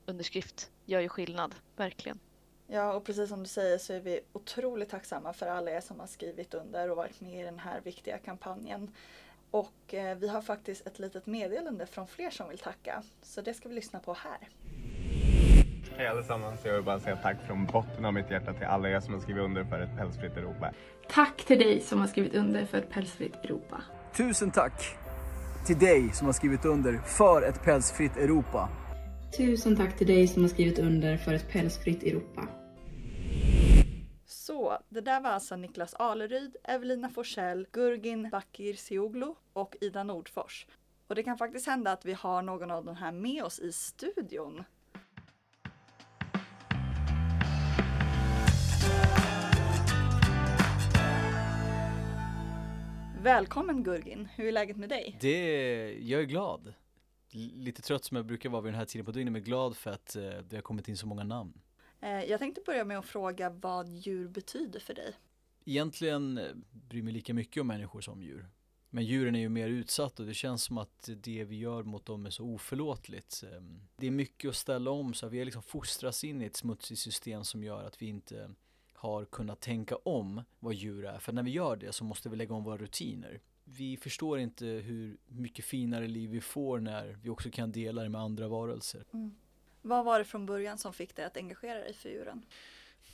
underskrift 0.05 0.71
gör 0.85 0.99
ju 0.99 1.09
skillnad, 1.09 1.55
verkligen. 1.75 2.19
Ja, 2.67 2.93
och 2.93 3.05
precis 3.05 3.29
som 3.29 3.43
du 3.43 3.49
säger 3.49 3.77
så 3.77 3.93
är 3.93 3.99
vi 3.99 4.19
otroligt 4.33 4.89
tacksamma 4.89 5.33
för 5.33 5.45
alla 5.45 5.71
er 5.71 5.81
som 5.81 5.99
har 5.99 6.07
skrivit 6.07 6.53
under 6.53 6.89
och 6.89 6.97
varit 6.97 7.21
med 7.21 7.39
i 7.41 7.43
den 7.43 7.59
här 7.59 7.81
viktiga 7.81 8.17
kampanjen. 8.17 8.91
Och 9.51 9.93
eh, 9.93 10.17
vi 10.17 10.27
har 10.27 10.41
faktiskt 10.41 10.87
ett 10.87 10.99
litet 10.99 11.25
meddelande 11.25 11.85
från 11.85 12.07
fler 12.07 12.29
som 12.29 12.49
vill 12.49 12.57
tacka. 12.57 13.03
Så 13.21 13.41
det 13.41 13.53
ska 13.53 13.69
vi 13.69 13.75
lyssna 13.75 13.99
på 13.99 14.13
här. 14.13 14.49
Hej 15.97 16.07
allesammans, 16.07 16.59
jag 16.65 16.73
vill 16.73 16.83
bara 16.83 16.99
säga 16.99 17.15
tack 17.15 17.37
från 17.47 17.65
botten 17.65 18.05
av 18.05 18.13
mitt 18.13 18.31
hjärta 18.31 18.53
till 18.53 18.65
alla 18.65 18.89
er 18.89 18.99
som 18.99 19.13
har 19.13 19.21
skrivit 19.21 19.43
under 19.43 19.63
för 19.63 19.79
ett 19.79 19.97
pälsfritt 19.97 20.37
Europa. 20.37 20.71
Tack 21.09 21.45
till 21.45 21.59
dig 21.59 21.81
som 21.81 21.99
har 21.99 22.07
skrivit 22.07 22.35
under 22.35 22.65
för 22.65 22.77
ett 22.77 22.89
pälsfritt 22.89 23.35
Europa. 23.35 23.81
Tusen 24.17 24.51
tack 24.51 24.73
till 25.65 25.79
dig 25.79 26.09
som 26.13 26.27
har 26.27 26.33
skrivit 26.33 26.65
under 26.65 26.97
för 26.97 27.41
ett 27.41 27.63
pälsfritt 27.63 28.17
Europa. 28.17 28.69
Tusen 29.37 29.75
tack 29.75 29.97
till 29.97 30.07
dig 30.07 30.27
som 30.27 30.41
har 30.41 30.49
skrivit 30.49 30.79
under 30.79 31.17
för 31.17 31.33
ett 31.33 31.51
pälsfritt 31.51 32.03
Europa. 32.03 32.47
Så, 34.49 34.77
det 34.89 35.01
där 35.01 35.21
var 35.21 35.29
alltså 35.29 35.55
Niklas 35.55 35.93
Aleryd, 35.93 36.55
Evelina 36.63 37.09
Forsell, 37.09 37.67
Gurgin 37.71 38.29
Bakir 38.29 38.73
Sioglu 38.73 39.33
och 39.53 39.75
Ida 39.81 40.03
Nordfors. 40.03 40.67
Och 41.07 41.15
det 41.15 41.23
kan 41.23 41.37
faktiskt 41.37 41.67
hända 41.67 41.91
att 41.91 42.05
vi 42.05 42.13
har 42.13 42.41
någon 42.41 42.71
av 42.71 42.85
de 42.85 42.95
här 42.95 43.11
med 43.11 43.43
oss 43.43 43.59
i 43.59 43.71
studion. 43.71 44.63
Välkommen 53.21 53.83
Gurgin, 53.83 54.27
hur 54.35 54.47
är 54.47 54.51
läget 54.51 54.77
med 54.77 54.89
dig? 54.89 55.17
Det, 55.21 55.97
jag 56.01 56.21
är 56.21 56.25
glad. 56.25 56.73
L- 57.33 57.51
Lite 57.55 57.81
trött 57.81 58.03
som 58.05 58.17
jag 58.17 58.25
brukar 58.25 58.49
vara 58.49 58.61
vid 58.61 58.73
den 58.73 58.79
här 58.79 58.85
tiden 58.85 59.05
på 59.05 59.11
dygnet, 59.11 59.31
men 59.31 59.43
glad 59.43 59.77
för 59.77 59.91
att 59.91 60.15
eh, 60.15 60.23
det 60.23 60.55
har 60.55 60.61
kommit 60.61 60.87
in 60.87 60.97
så 60.97 61.07
många 61.07 61.23
namn. 61.23 61.53
Eh, 62.01 62.23
Jag 62.23 62.39
tänkte 62.39 62.61
börja 62.65 62.85
med 62.85 62.97
att 62.99 63.05
fråga 63.05 63.49
vad 63.49 63.89
djur 63.89 64.27
betyder 64.27 64.79
för 64.79 64.93
dig. 64.93 65.13
Egentligen 65.65 66.37
eh, 66.37 66.45
bryr 66.71 67.01
mig 67.03 67.13
lika 67.13 67.33
mycket 67.33 67.61
om 67.61 67.67
människor 67.67 68.01
som 68.01 68.23
djur. 68.23 68.47
Men 68.89 69.05
djuren 69.05 69.35
är 69.35 69.39
ju 69.39 69.49
mer 69.49 69.67
utsatta 69.67 70.23
och 70.23 70.27
det 70.27 70.33
känns 70.33 70.63
som 70.63 70.77
att 70.77 71.09
det 71.17 71.43
vi 71.43 71.57
gör 71.57 71.83
mot 71.83 72.05
dem 72.05 72.25
är 72.25 72.29
så 72.29 72.45
oförlåtligt. 72.45 73.43
Ehm, 73.53 73.81
Det 73.95 74.07
är 74.07 74.11
mycket 74.11 74.49
att 74.49 74.55
ställa 74.55 74.91
om 74.91 75.13
så 75.13 75.27
vi 75.27 75.37
har 75.37 75.45
liksom 75.45 75.63
fostrats 75.63 76.23
in 76.23 76.41
i 76.41 76.45
ett 76.45 76.55
smutsigt 76.55 76.99
system 76.99 77.43
som 77.43 77.63
gör 77.63 77.83
att 77.83 78.01
vi 78.01 78.05
inte 78.05 78.49
har 78.93 79.25
kunnat 79.25 79.59
tänka 79.59 79.95
om 79.95 80.41
vad 80.59 80.73
djur 80.73 81.05
är. 81.05 81.19
För 81.19 81.33
när 81.33 81.43
vi 81.43 81.51
gör 81.51 81.75
det 81.75 81.91
så 81.93 82.03
måste 82.03 82.29
vi 82.29 82.35
lägga 82.35 82.55
om 82.55 82.63
våra 82.63 82.77
rutiner. 82.77 83.41
Vi 83.63 83.97
förstår 83.97 84.39
inte 84.39 84.65
hur 84.65 85.17
mycket 85.27 85.65
finare 85.65 86.07
liv 86.07 86.29
vi 86.29 86.41
får 86.41 86.79
när 86.79 87.17
vi 87.23 87.29
också 87.29 87.49
kan 87.51 87.71
dela 87.71 88.03
det 88.03 88.09
med 88.09 88.21
andra 88.21 88.47
varelser. 88.47 89.05
Vad 89.81 90.05
var 90.05 90.19
det 90.19 90.25
från 90.25 90.45
början 90.45 90.77
som 90.77 90.93
fick 90.93 91.15
dig 91.15 91.25
att 91.25 91.37
engagera 91.37 91.79
dig 91.79 91.93
för 91.93 92.09
djuren? 92.09 92.45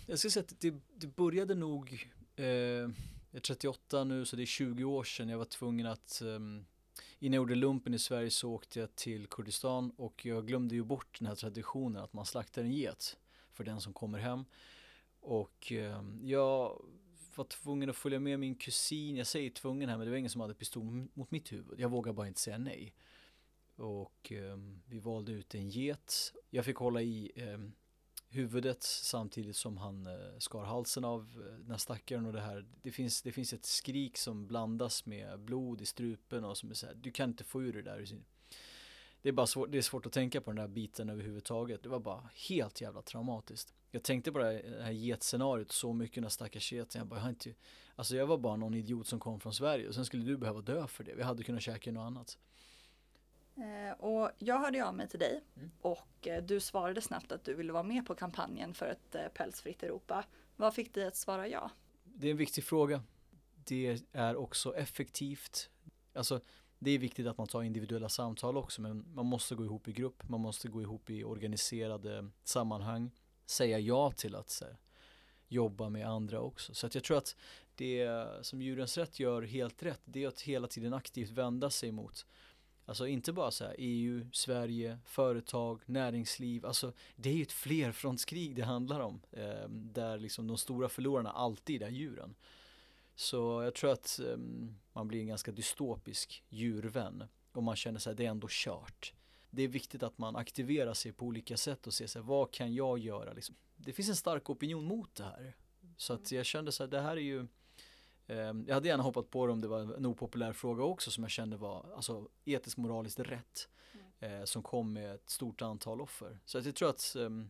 Jag 0.06 0.20
skulle 0.20 0.32
säga 0.32 0.44
att 0.44 0.62
det, 0.62 0.74
det 0.96 1.08
började 1.08 1.56
nog, 1.56 2.12
eh, 2.36 2.46
jag 2.46 2.92
är 3.32 3.40
38 3.40 4.04
nu 4.04 4.26
så 4.26 4.36
det 4.36 4.44
är 4.44 4.46
20 4.46 4.84
år 4.84 5.04
sedan 5.04 5.30
jag 5.30 5.38
var 5.38 5.46
tvungen 5.46 5.86
att, 5.86 6.22
eh, 6.22 6.28
innan 6.28 6.64
jag 7.20 7.36
gjorde 7.36 7.56
lumpen 7.56 7.94
i 7.94 8.00
Sverige 8.00 8.30
så 8.30 8.52
åkte 8.52 8.80
jag 8.80 8.96
till 8.96 9.28
Kurdistan 9.28 9.92
och 9.98 10.26
jag 10.26 10.48
glömde 10.48 10.76
ju 10.76 10.84
bort 10.84 11.20
den 11.20 11.28
här 11.28 11.36
traditionen 11.36 12.04
att 12.04 12.14
man 12.14 12.26
slaktar 12.26 12.64
en 12.64 12.72
get 12.72 13.18
för 13.54 13.64
den 13.64 13.82
som 13.82 13.94
kommer 13.94 14.20
hem. 14.20 14.46
Och 15.20 15.72
eh, 15.72 16.04
jag 16.22 16.82
var 17.36 17.46
tvungen 17.46 17.90
att 17.90 17.96
följa 17.96 18.20
med 18.20 18.40
min 18.40 18.56
kusin, 18.56 19.16
jag 19.16 19.28
säger 19.28 19.50
tvungen 19.50 19.90
här 19.90 19.98
men 19.98 20.06
det 20.06 20.12
var 20.12 20.18
ingen 20.18 20.30
som 20.30 20.42
hade 20.42 20.54
pistol 20.54 21.08
mot 21.14 21.32
mitt 21.32 21.52
huvud. 21.52 21.80
Jag 21.80 21.90
vågade 21.90 22.14
bara 22.14 22.28
inte 22.28 22.42
säga 22.42 22.58
nej. 22.58 22.94
Och 23.76 24.32
eh, 24.32 24.58
vi 24.86 25.00
valde 25.00 25.32
ut 25.32 25.56
en 25.56 25.70
get. 25.70 26.34
Jag 26.50 26.66
fick 26.66 26.78
hålla 26.78 27.02
i 27.02 27.32
eh, 27.36 27.58
huvudet 28.30 28.84
samtidigt 28.84 29.56
som 29.56 29.78
han 29.78 30.08
eh, 30.08 30.38
skar 30.38 30.64
halsen 30.64 31.06
av 31.06 31.22
eh, 31.22 31.60
den 31.60 31.72
här 31.72 31.78
stackaren 31.78 32.26
och 32.26 32.34
det 32.34 32.42
här. 32.42 32.66
Det 32.82 32.92
finns, 32.92 33.22
det 33.22 33.32
finns 33.32 33.54
ett 33.54 33.66
skrik 33.66 34.18
som 34.18 34.48
blandas 34.48 35.06
med 35.06 35.40
blod 35.40 35.82
i 35.82 35.86
strupen 35.86 36.46
och 36.46 36.58
som 36.58 36.70
är 36.70 36.74
så 36.74 36.86
här, 36.86 36.96
du 36.96 37.12
kan 37.12 37.30
inte 37.30 37.44
få 37.44 37.64
ur 37.64 37.74
det 37.74 37.82
där. 37.82 38.08
Det 39.22 39.30
är 39.30 39.34
bara 39.34 39.48
svårt, 39.48 39.72
det 39.72 39.78
är 39.78 39.82
svårt 39.82 40.06
att 40.06 40.14
tänka 40.14 40.42
på 40.42 40.52
den 40.52 40.56
där 40.56 40.68
biten 40.68 41.10
överhuvudtaget. 41.10 41.84
Det 41.84 41.90
var 41.90 42.00
bara 42.00 42.30
helt 42.50 42.82
jävla 42.82 43.02
traumatiskt. 43.02 43.74
Jag 43.92 44.04
tänkte 44.04 44.32
på 44.32 44.40
det 44.40 44.46
här, 44.46 44.64
det 44.78 44.84
här 44.84 44.92
getscenariot 44.92 45.72
så 45.72 45.94
mycket 45.94 46.24
när 46.24 46.30
stackars 46.30 46.72
geten. 46.74 47.00
Jag 47.00 47.08
bara, 47.08 47.16
jag 47.16 47.24
har 47.24 47.30
inte, 47.30 47.54
alltså 47.96 48.16
jag 48.16 48.28
var 48.28 48.38
bara 48.38 48.56
någon 48.56 48.74
idiot 48.74 49.08
som 49.08 49.20
kom 49.20 49.40
från 49.40 49.54
Sverige 49.54 49.88
och 49.88 49.96
sen 49.96 50.06
skulle 50.06 50.24
du 50.24 50.38
behöva 50.38 50.62
dö 50.62 50.88
för 50.88 51.04
det. 51.04 51.16
Vi 51.16 51.24
hade 51.24 51.44
kunnat 51.44 51.62
käka 51.62 51.92
något 51.92 52.02
annat. 52.02 52.38
Eh, 53.58 53.92
Och 54.00 54.32
jag 54.38 54.60
hörde 54.60 54.86
av 54.86 54.96
mig 54.96 55.08
till 55.08 55.20
dig 55.20 55.44
Mm. 55.58 55.72
och 55.82 56.28
eh, 56.28 56.44
du 56.44 56.60
svarade 56.60 57.02
snabbt 57.02 57.32
att 57.32 57.44
du 57.44 57.54
ville 57.54 57.74
vara 57.74 57.84
med 57.84 58.06
på 58.06 58.16
kampanjen 58.16 58.74
för 58.74 58.86
ett 58.86 59.16
eh, 59.16 59.28
pälsfritt 59.28 59.84
Europa. 59.84 60.26
Vad 60.56 60.74
fick 60.74 60.94
dig 60.94 61.06
att 61.08 61.16
svara 61.16 61.48
ja? 61.48 61.72
Det 62.04 62.28
är 62.28 62.32
en 62.32 62.38
viktig 62.38 62.64
fråga. 62.64 63.04
Det 63.66 64.02
är 64.12 64.36
också 64.36 64.76
effektivt. 64.76 65.70
Alltså, 66.14 66.40
det 66.80 66.92
är 66.92 67.00
viktigt 67.00 67.28
att 67.28 67.38
man 67.38 67.48
tar 67.48 67.64
individuella 67.64 68.10
samtal 68.10 68.58
också, 68.58 68.82
men 68.82 69.06
man 69.14 69.26
måste 69.26 69.56
gå 69.56 69.64
ihop 69.66 69.88
i 69.88 69.92
grupp, 69.94 70.30
man 70.30 70.40
måste 70.42 70.68
gå 70.68 70.82
ihop 70.82 71.10
i 71.10 71.24
organiserade 71.24 72.30
sammanhang, 72.44 73.12
säga 73.46 73.80
ja 73.80 74.12
till 74.12 74.36
att 74.36 74.62
här, 74.62 74.78
jobba 75.48 75.90
med 75.90 76.08
andra 76.08 76.42
också. 76.42 76.74
Så 76.74 76.88
att 76.88 76.96
jag 76.96 77.04
tror 77.04 77.18
att 77.18 77.36
det 77.76 78.10
som 78.42 78.62
Djurens 78.62 78.98
Rätt 78.98 79.20
gör 79.20 79.42
helt 79.42 79.84
rätt, 79.84 80.02
det 80.06 80.24
är 80.24 80.28
att 80.28 80.42
hela 80.42 80.68
tiden 80.68 80.94
aktivt 80.94 81.30
vända 81.30 81.70
sig 81.70 81.92
mot 81.92 82.26
Alltså 82.86 83.08
inte 83.08 83.34
bara 83.34 83.52
så 83.52 83.64
här 83.64 83.76
EU, 83.78 84.28
Sverige, 84.32 85.00
företag, 85.06 85.82
näringsliv. 85.86 86.66
Alltså 86.66 86.94
det 87.16 87.30
är 87.30 87.34
ju 87.34 87.42
ett 87.42 87.52
flerfrontskrig 87.52 88.56
det 88.56 88.64
handlar 88.64 89.00
om. 89.00 89.22
Eh, 89.32 89.70
där 89.70 90.18
liksom 90.18 90.48
de 90.48 90.58
stora 90.58 90.90
förlorarna 90.90 91.32
alltid 91.32 91.82
är 91.82 91.90
djuren. 91.90 92.36
Så 93.16 93.64
jag 93.64 93.76
tror 93.76 93.92
att 93.92 94.20
eh, 94.20 94.38
man 94.94 95.08
blir 95.08 95.20
en 95.20 95.28
ganska 95.28 95.52
dystopisk 95.52 96.44
djurvän. 96.50 97.24
Och 97.52 97.64
man 97.64 97.76
känner 97.76 98.00
sig 98.00 98.16
det 98.16 98.26
är 98.26 98.30
ändå 98.30 98.48
kört. 98.50 99.14
Det 99.50 99.64
är 99.64 99.68
viktigt 99.68 100.04
att 100.04 100.18
man 100.18 100.36
aktiverar 100.36 100.94
sig 100.94 101.12
på 101.12 101.26
olika 101.26 101.58
sätt 101.58 101.88
och 101.88 101.94
ser 101.94 102.08
sig 102.08 102.22
vad 102.22 102.52
kan 102.52 102.74
jag 102.74 103.00
göra 103.00 103.34
liksom. 103.34 103.56
Det 103.76 103.94
finns 103.94 104.10
en 104.10 104.16
stark 104.16 104.50
opinion 104.50 104.84
mot 104.84 105.16
det 105.16 105.24
här. 105.24 105.56
Så 105.98 106.14
att 106.14 106.32
jag 106.32 106.46
kände 106.46 106.72
så 106.72 106.84
här, 106.84 106.92
det 106.92 107.02
här 107.02 107.18
är 107.18 107.22
ju 107.22 107.48
Jag 108.68 108.74
hade 108.74 108.88
gärna 108.88 109.04
hoppat 109.04 109.30
på 109.30 109.46
det 109.46 109.52
om 109.54 109.62
det 109.62 109.68
var 109.68 109.80
en 109.80 110.06
opopulär 110.06 110.54
fråga 110.54 110.84
också 110.84 111.12
som 111.12 111.24
jag 111.24 111.32
kände 111.32 111.58
var 111.58 111.86
alltså, 111.96 112.28
etiskt 112.46 112.78
moraliskt 112.78 113.20
rätt. 113.20 113.68
Eh, 114.20 114.44
som 114.44 114.64
kom 114.64 114.94
med 114.94 115.16
ett 115.16 115.30
stort 115.30 115.62
antal 115.62 116.02
offer. 116.02 116.40
Så 116.46 116.58
jag 116.58 116.76
tror 116.76 116.90
att 116.90 117.16
ehm, 117.16 117.50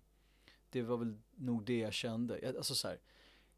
det 0.69 0.81
var 0.81 0.97
väl 0.97 1.17
nog 1.35 1.65
det 1.65 1.77
jag 1.77 1.93
kände. 1.93 2.53
Alltså 2.57 2.75
så 2.75 2.87
här, 2.87 2.99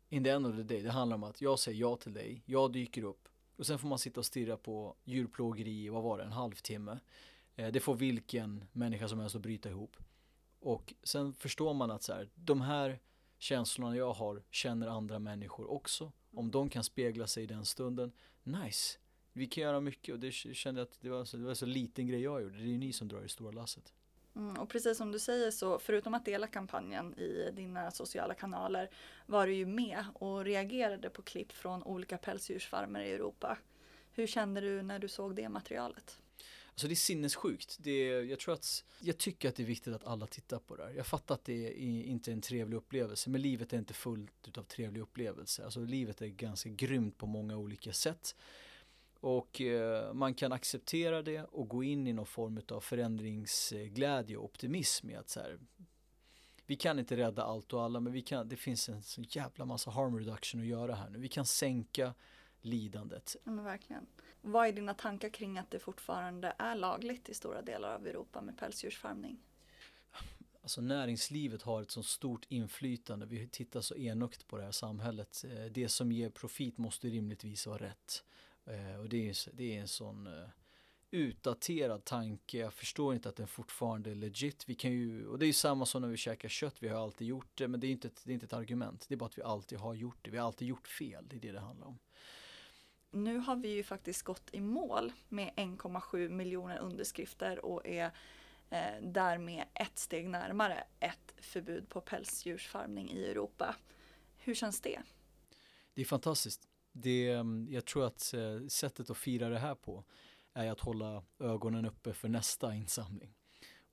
in 0.10 0.24
the 0.24 0.30
end 0.30 0.48
of 0.48 0.56
the 0.56 0.64
day, 0.64 0.82
det 0.82 0.92
handlar 0.92 1.16
om 1.16 1.24
att 1.24 1.42
jag 1.42 1.60
säger 1.60 1.80
ja 1.80 1.96
till 1.96 2.14
dig, 2.14 2.44
jag 2.46 2.72
dyker 2.72 3.04
upp 3.04 3.28
och 3.56 3.66
sen 3.66 3.80
får 3.80 3.88
man 3.88 4.00
sitta 4.00 4.20
och 4.20 4.26
stirra 4.26 4.58
på 4.58 4.96
djurplågeri, 5.04 5.86
i, 5.86 5.90
vad 5.90 6.04
var 6.04 6.18
det, 6.18 6.24
en 6.24 6.32
halvtimme. 6.32 7.00
Eh, 7.56 7.72
det 7.72 7.80
får 7.80 7.96
vilken 7.96 8.66
människa 8.72 9.08
som 9.08 9.20
helst 9.20 9.36
att 9.36 9.42
bryta 9.42 9.70
ihop. 9.70 9.98
Och 10.60 10.94
sen 11.04 11.34
förstår 11.34 11.74
man 11.74 11.92
att 11.92 12.04
så 12.04 12.14
här, 12.14 12.30
de 12.36 12.62
här 12.62 13.00
känslorna 13.38 13.96
jag 13.96 14.14
har 14.14 14.44
känner 14.52 14.88
andra 14.88 15.20
människor 15.20 15.72
också. 15.72 16.12
Om 16.38 16.52
de 16.52 16.70
kan 16.70 16.84
spegla 16.84 17.28
sig 17.28 17.44
i 17.44 17.46
den 17.46 17.66
stunden, 17.66 18.12
nice. 18.44 18.98
Vi 19.34 19.48
kan 19.48 19.64
göra 19.64 19.80
mycket 19.80 20.14
och 20.14 20.20
det 20.20 20.32
kände 20.32 20.82
jag 20.82 20.86
att 20.86 21.02
det 21.02 21.10
var, 21.10 21.26
så, 21.26 21.38
det 21.38 21.44
var 21.44 21.54
så 21.54 21.66
liten 21.66 22.08
grej 22.08 22.22
jag 22.22 22.42
gjorde. 22.42 22.58
Det 22.58 22.64
är 22.64 22.68
ju 22.68 22.78
ni 22.78 22.94
som 22.94 23.08
drar 23.08 23.22
det 23.22 23.30
stora 23.30 23.52
lasset. 23.52 23.94
Mm, 24.36 24.56
och 24.58 24.70
precis 24.70 24.98
som 24.98 25.12
du 25.12 25.20
säger 25.20 25.52
så 25.52 25.80
förutom 25.80 26.14
att 26.14 26.26
dela 26.26 26.48
kampanjen 26.48 27.20
i 27.20 27.52
dina 27.54 27.92
sociala 27.92 28.34
kanaler 28.34 28.90
var 29.26 29.48
du 29.48 29.54
ju 29.54 29.66
med 29.66 30.06
och 30.14 30.46
reagerade 30.46 31.10
på 31.10 31.22
klipp 31.22 31.52
från 31.52 31.84
olika 31.84 32.18
pälsdjursfarmer 32.18 33.02
i 33.02 33.12
Europa. 33.12 33.58
Hur 34.12 34.28
kände 34.28 34.62
du 34.62 34.82
när 34.82 35.00
du 35.00 35.08
såg 35.08 35.36
det 35.36 35.50
materialet? 35.50 36.20
Alltså 36.78 36.88
det 36.88 36.94
är 36.94 36.96
sinnessjukt. 36.96 37.78
Det 37.80 37.92
är, 37.92 38.24
jag 38.24 38.40
tror 38.40 38.54
att, 38.54 38.84
jag 39.00 39.18
tycker 39.18 39.50
att 39.50 39.56
det 39.56 39.64
är 39.64 39.68
viktigt 39.68 39.94
att 39.94 40.04
alla 40.04 40.28
tittar 40.28 40.60
på 40.60 40.76
det 40.76 40.84
här. 40.84 40.92
Jag 40.92 41.08
fattar 41.08 41.36
att 41.36 41.46
det 41.46 41.68
är 41.68 42.04
inte 42.04 42.32
är 42.32 42.34
en 42.34 42.42
trevlig 42.42 42.78
upplevelse, 42.78 43.30
men 43.30 43.42
livet 43.42 43.74
är 43.74 43.78
inte 43.78 43.94
fullt 43.94 44.58
av 44.58 44.64
trevliga 44.64 45.04
upplevelser. 45.04 45.64
Alltså 45.64 45.80
livet 45.80 46.22
är 46.22 46.28
ganska 46.28 46.70
grymt 46.70 47.18
på 47.18 47.26
många 47.26 47.58
olika 47.58 47.94
sätt. 47.94 48.36
Och 49.20 49.62
eh, 49.62 50.14
man 50.14 50.34
kan 50.34 50.52
acceptera 50.52 51.22
det 51.22 51.44
och 51.44 51.68
gå 51.68 51.84
in 51.84 52.08
i 52.08 52.14
någon 52.14 52.26
form 52.26 52.62
av 52.72 52.82
förändringsglädje 52.82 54.38
och 54.38 54.46
optimism 54.46 55.10
i 55.10 55.16
att 55.16 55.30
så 55.30 55.40
här, 55.40 55.60
vi 56.66 56.76
kan 56.76 57.00
inte 57.00 57.18
rädda 57.18 57.44
allt 57.44 57.74
och 57.74 57.84
alla, 57.84 58.00
men 58.00 58.14
vi 58.14 58.22
kan, 58.22 58.50
det 58.50 58.58
finns 58.58 58.90
en 58.90 59.04
så 59.04 59.22
jävla 59.22 59.66
massa 59.66 59.92
harm 59.92 60.20
reduction 60.20 60.62
att 60.62 60.68
göra 60.68 60.96
här 60.96 61.10
nu. 61.10 61.20
Vi 61.20 61.30
kan 61.30 61.46
sänka 61.46 62.14
lidandet. 62.68 63.36
Ja, 63.44 63.52
men 63.52 63.66
verkligen. 63.66 64.06
Vad 64.42 64.68
är 64.68 64.72
dina 64.72 64.94
tankar 64.94 65.30
kring 65.30 65.58
att 65.58 65.72
det 65.72 65.80
fortfarande 65.80 66.56
är 66.58 66.76
lagligt 66.76 67.30
i 67.30 67.34
stora 67.34 67.62
delar 67.62 67.96
av 67.96 68.08
Europa 68.08 68.42
med 68.42 68.58
pälsdjursfarmning? 68.58 69.40
Alltså 70.62 70.82
näringslivet 70.82 71.62
har 71.62 71.82
ett 71.82 71.92
så 71.92 72.04
stort 72.04 72.46
inflytande. 72.50 73.26
Vi 73.26 73.48
tittar 73.48 73.82
så 73.82 73.96
enögt 73.96 74.48
på 74.48 74.58
det 74.58 74.64
här 74.64 74.72
samhället. 74.72 75.44
Eh, 75.48 75.66
Det 75.66 75.90
som 75.90 76.12
ger 76.12 76.30
profit 76.30 76.78
måste 76.78 77.08
rimligtvis 77.08 77.68
vara 77.68 77.78
rätt. 77.84 78.24
Eh, 78.66 79.00
Och 79.00 79.10
det 79.10 79.30
är, 79.30 79.50
det 79.54 79.76
är 79.78 79.82
en 79.82 79.88
sån 79.88 80.28
eh, 80.28 80.50
utdaterad 81.12 82.06
tanke. 82.06 82.58
Jag 82.58 82.74
förstår 82.74 83.14
inte 83.16 83.30
att 83.30 83.36
den 83.36 83.48
fortfarande 83.48 84.12
är 84.12 84.16
legit. 84.16 84.70
Vi 84.70 84.76
kan 84.76 84.92
ju, 84.92 85.28
och 85.28 85.40
det 85.40 85.46
är 85.46 85.48
ju 85.48 85.54
samma 85.54 85.86
som 85.86 86.02
när 86.02 86.10
vi 86.10 86.18
käkar 86.18 86.50
kött. 86.50 86.76
Vi 86.80 86.88
har 86.90 87.04
alltid 87.04 87.28
gjort 87.28 87.58
det. 87.58 87.68
Men 87.68 87.80
det 87.80 87.88
är 87.88 87.92
inte 87.92 88.08
ett, 88.08 88.22
det 88.26 88.32
är 88.32 88.34
inte 88.34 88.46
ett 88.46 88.54
argument. 88.54 89.06
Det 89.08 89.16
är 89.16 89.18
bara 89.18 89.26
att 89.26 89.38
vi 89.38 89.42
alltid 89.42 89.80
har 89.80 89.94
gjort 89.94 90.18
det. 90.22 90.32
Vi 90.32 90.38
har 90.38 90.46
alltid 90.46 90.68
gjort 90.68 90.88
fel. 90.88 91.26
Det 91.28 91.36
är 91.36 91.40
det 91.40 91.52
det 91.52 91.60
handlar 91.60 91.88
om. 91.88 92.00
Nu 93.12 93.38
har 93.38 93.56
vi 93.56 93.70
ju 93.70 93.84
faktiskt 93.84 94.24
gått 94.24 94.50
i 94.52 94.62
mål 94.62 95.12
med 95.30 95.54
1,7 95.56 96.30
miljoner 96.30 96.78
underskrifter 96.80 97.66
och 97.66 97.88
är 97.88 98.12
Eh, 98.70 99.02
därmed 99.02 99.66
ett 99.74 100.00
steg 100.00 100.30
närmare 100.30 100.84
ett 101.00 101.34
förbud 101.38 101.90
på 101.90 102.02
pälsdjursfarmning 102.02 103.12
i 103.12 103.26
Europa. 103.26 103.76
Hur 104.38 104.54
känns 104.56 104.82
det? 104.82 105.02
Det 105.94 106.02
är 106.02 106.06
fantastiskt. 106.06 106.68
Det, 106.92 107.30
mm, 107.32 107.68
jag 107.72 107.86
tror 107.86 108.06
att 108.06 108.34
eh, 108.34 108.68
sättet 108.68 109.10
att 109.10 109.18
fira 109.18 109.50
det 109.50 109.60
här 109.60 109.76
på 109.76 110.04
är 110.54 110.72
att 110.72 110.80
hålla 110.80 111.24
ögonen 111.40 111.86
uppe 111.86 112.14
för 112.14 112.28
nästa 112.30 112.76
insamling. 112.76 113.34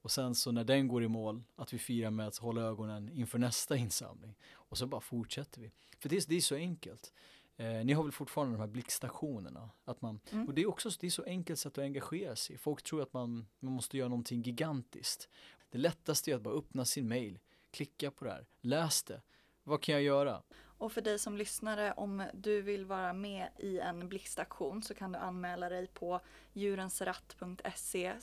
Och 0.02 0.10
sen 0.10 0.34
så 0.34 0.52
när 0.52 0.64
den 0.64 0.88
går 0.88 1.04
i 1.04 1.08
mål, 1.08 1.42
att 1.56 1.72
vi 1.72 1.78
firar 1.78 2.10
med 2.10 2.26
att 2.26 2.36
hålla 2.36 2.60
ögonen 2.62 3.08
inför 3.08 3.38
nästa 3.38 3.76
insamling. 3.76 4.34
Och 4.52 4.78
så 4.78 4.86
bara 4.86 5.00
fortsätter 5.00 5.60
vi. 5.60 5.72
För 5.98 6.08
det, 6.08 6.16
är- 6.16 6.28
det 6.28 6.34
är 6.36 6.40
så 6.40 6.54
enkelt. 6.54 7.12
Eh, 7.56 7.84
ni 7.84 7.92
har 7.92 8.02
väl 8.02 8.12
fortfarande 8.12 8.54
de 8.54 8.60
här 8.60 8.66
blickstationerna? 8.66 9.70
Att 9.84 10.02
man, 10.02 10.20
Mm. 10.32 10.46
Och 10.48 10.54
det 10.54 10.62
är 10.62 10.68
också 10.68 10.90
det 11.00 11.06
är 11.06 11.10
så 11.10 11.24
enkelt 11.24 11.58
sätt 11.58 11.78
att 11.78 11.84
engagera 11.84 12.36
sig. 12.36 12.58
Folk 12.58 12.82
tror 12.82 13.02
att 13.02 13.12
man, 13.12 13.46
man 13.60 13.72
måste 13.72 13.96
göra 13.96 14.08
någonting 14.08 14.42
gigantiskt. 14.42 15.28
Det 15.70 15.78
lättaste 15.78 16.30
är 16.30 16.34
att 16.34 16.42
bara 16.42 16.54
öppna 16.54 16.84
sin 16.84 17.08
mail, 17.08 17.38
klicka 17.70 18.10
på 18.10 18.24
det 18.24 18.30
här, 18.30 18.46
läs 18.60 19.02
det. 19.02 19.22
Vad 19.62 19.82
kan 19.82 19.94
jag 19.94 20.02
göra? 20.02 20.42
Och 20.78 20.92
för 20.92 21.00
dig 21.00 21.18
som 21.18 21.36
lyssnare, 21.36 21.92
om 21.92 22.22
du 22.34 22.62
vill 22.62 22.84
vara 22.84 23.12
med 23.12 23.48
i 23.58 23.78
en 23.78 24.08
blixtaktion 24.08 24.82
så 24.82 24.94
kan 24.94 25.12
du 25.12 25.18
anmäla 25.18 25.68
dig 25.68 25.86
på 25.86 26.20
djurensratt.se 26.52 28.14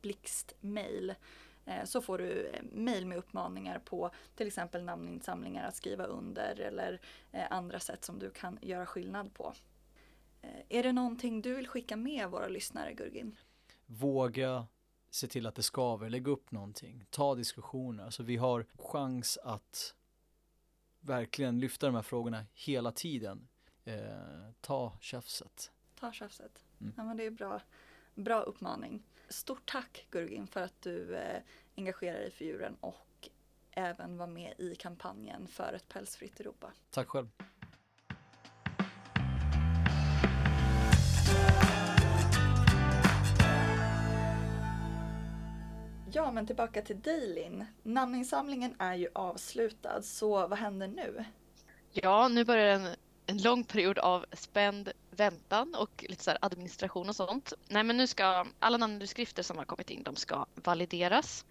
blixtmail. 0.00 1.14
Eh, 1.66 1.84
Så 1.84 2.02
får 2.02 2.18
du 2.18 2.46
eh, 2.46 2.62
mail 2.72 3.06
med 3.06 3.18
uppmaningar 3.18 3.78
på 3.78 4.10
till 4.34 4.46
exempel 4.46 4.84
namninsamlingar 4.84 5.68
att 5.68 5.76
skriva 5.76 6.04
under 6.04 6.60
eller 6.60 7.00
eh, 7.32 7.52
andra 7.52 7.80
sätt 7.80 8.04
som 8.04 8.18
du 8.18 8.30
kan 8.30 8.58
göra 8.62 8.86
skillnad 8.86 9.34
på. 9.34 9.54
Är 10.68 10.82
det 10.82 10.92
någonting 10.92 11.42
du 11.42 11.54
vill 11.54 11.68
skicka 11.68 11.96
med 11.96 12.28
våra 12.30 12.48
lyssnare 12.48 12.92
Gurgin? 12.92 13.36
Våga 13.86 14.66
se 15.10 15.26
till 15.26 15.46
att 15.46 15.54
det 15.54 15.62
skaver, 15.62 16.10
lägg 16.10 16.26
upp 16.28 16.50
någonting, 16.50 17.06
ta 17.10 17.34
diskussioner. 17.34 18.04
Alltså 18.04 18.22
vi 18.22 18.36
har 18.36 18.66
chans 18.78 19.38
att 19.42 19.94
verkligen 21.00 21.58
lyfta 21.60 21.86
de 21.86 21.94
här 21.94 22.02
frågorna 22.02 22.44
hela 22.52 22.92
tiden. 22.92 23.48
Eh, 23.84 24.04
ta 24.60 24.92
tjafset. 25.00 25.70
Ta 26.00 26.12
tjafset. 26.12 26.64
Mm. 26.80 26.92
Ja, 26.96 27.04
men 27.04 27.16
det 27.16 27.24
är 27.26 27.30
bra, 27.30 27.60
bra 28.14 28.40
uppmaning. 28.40 29.02
Stort 29.34 29.66
tack 29.66 30.06
Gurgin 30.10 30.46
för 30.46 30.60
att 30.60 30.82
du 30.82 31.16
eh, 31.16 31.42
engagerar 31.76 32.18
dig 32.18 32.30
för 32.30 32.44
djuren 32.44 32.76
och 32.80 33.28
även 33.70 34.16
var 34.16 34.26
med 34.26 34.54
i 34.58 34.74
kampanjen 34.74 35.48
för 35.48 35.72
ett 35.72 35.88
pälsfritt 35.88 36.40
Europa. 36.40 36.72
Tack 36.90 37.08
själv. 37.08 37.28
Ja, 46.12 46.32
men 46.32 46.46
tillbaka 46.46 46.82
till 46.82 47.00
dig 47.00 47.34
Linn. 47.34 47.64
Namninsamlingen 47.82 48.74
är 48.78 48.94
ju 48.94 49.08
avslutad, 49.14 50.02
så 50.02 50.46
vad 50.46 50.58
händer 50.58 50.88
nu? 50.88 51.24
Ja, 51.92 52.28
nu 52.28 52.44
börjar 52.44 52.66
en, 52.66 52.88
en 53.26 53.42
lång 53.42 53.64
period 53.64 53.98
av 53.98 54.26
spänd 54.32 54.92
väntan 55.14 55.74
och 55.74 56.04
lite 56.08 56.24
så 56.24 56.30
här 56.30 56.38
administration 56.42 57.08
och 57.08 57.16
sånt. 57.16 57.52
Nej, 57.68 57.84
men 57.84 57.96
nu 57.96 58.06
ska 58.06 58.46
alla 58.58 58.76
namnunderskrifter 58.76 59.42
som 59.42 59.58
har 59.58 59.64
kommit 59.64 59.90
in, 59.90 60.02
de 60.02 60.16
ska 60.16 60.46
valideras. 60.54 61.44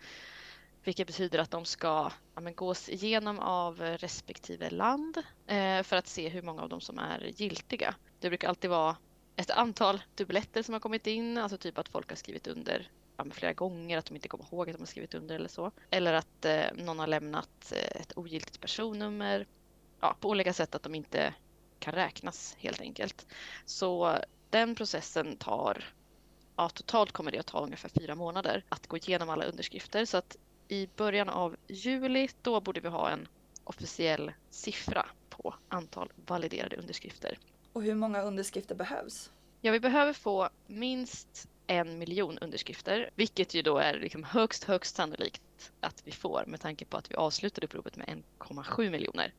Vilket 0.84 1.08
betyder 1.08 1.40
att 1.40 1.52
de 1.52 1.66
ska 1.66 2.12
ja, 2.36 2.42
men, 2.42 2.56
gås 2.56 2.90
igenom 2.90 3.40
av 3.40 3.82
respektive 3.82 4.70
land 4.70 5.18
eh, 5.48 5.84
för 5.84 5.96
att 5.96 6.08
se 6.08 6.30
hur 6.30 6.42
många 6.42 6.62
av 6.62 6.70
dem 6.70 6.82
som 6.82 7.00
är 7.00 7.32
giltiga. 7.36 7.96
Det 8.20 8.30
brukar 8.30 8.50
alltid 8.50 8.70
vara 8.70 8.96
ett 9.36 9.52
antal 9.52 10.02
dubbletter 10.16 10.64
som 10.64 10.74
har 10.74 10.80
kommit 10.80 11.08
in, 11.08 11.38
alltså 11.38 11.58
typ 11.58 11.78
att 11.78 11.90
folk 11.90 12.10
har 12.10 12.16
skrivit 12.16 12.48
under 12.48 12.92
ja, 13.18 13.26
flera 13.32 13.54
gånger, 13.54 13.98
att 13.98 14.06
de 14.06 14.16
inte 14.16 14.28
kommer 14.28 14.46
ihåg 14.46 14.70
att 14.70 14.76
de 14.76 14.82
har 14.82 14.88
skrivit 14.88 15.14
under 15.14 15.36
eller 15.36 15.50
så. 15.50 15.72
Eller 15.90 16.14
att 16.14 16.46
eh, 16.46 16.66
någon 16.74 17.00
har 17.00 17.08
lämnat 17.08 17.74
eh, 17.76 18.02
ett 18.02 18.18
ogiltigt 18.18 18.62
personnummer 18.62 19.46
ja, 20.02 20.16
på 20.20 20.30
olika 20.30 20.54
sätt 20.54 20.76
att 20.76 20.84
de 20.84 20.96
inte 20.96 21.34
kan 21.84 21.94
räknas 21.94 22.56
helt 22.60 22.82
enkelt. 22.82 23.26
Så 23.66 24.18
den 24.50 24.76
processen 24.76 25.38
tar, 25.38 25.84
ja 26.56 26.70
totalt 26.70 27.12
kommer 27.12 27.32
det 27.32 27.40
att 27.40 27.48
ta 27.48 27.60
ungefär 27.60 27.90
fyra 27.90 28.16
månader 28.16 28.64
att 28.70 28.88
gå 28.88 28.98
igenom 28.98 29.30
alla 29.30 29.46
underskrifter. 29.46 30.06
Så 30.06 30.18
att 30.18 30.38
i 30.68 30.90
början 30.96 31.30
av 31.30 31.56
juli, 31.68 32.30
då 32.42 32.62
borde 32.62 32.80
vi 32.80 32.88
ha 32.88 33.10
en 33.10 33.28
officiell 33.64 34.32
siffra 34.50 35.06
på 35.30 35.56
antal 35.68 36.12
validerade 36.26 36.76
underskrifter. 36.76 37.38
Och 37.74 37.84
hur 37.84 37.96
många 37.96 38.22
underskrifter 38.22 38.76
behövs? 38.76 39.32
Ja, 39.62 39.72
vi 39.72 39.80
behöver 39.80 40.14
få 40.14 40.50
minst 40.68 41.50
en 41.68 41.98
miljon 42.00 42.38
underskrifter, 42.38 43.10
vilket 43.16 43.54
ju 43.54 43.62
då 43.62 43.78
är 43.78 44.00
liksom 44.00 44.24
högst, 44.24 44.64
högst 44.64 44.96
sannolikt 44.96 45.72
att 45.80 46.02
vi 46.06 46.12
får 46.12 46.44
med 46.48 46.62
tanke 46.62 46.86
på 46.86 46.98
att 46.98 47.12
vi 47.12 47.16
avslutade 47.16 47.66
uppropet 47.66 47.98
med 47.98 48.08
1,7 48.40 48.90
miljoner. 48.90 49.34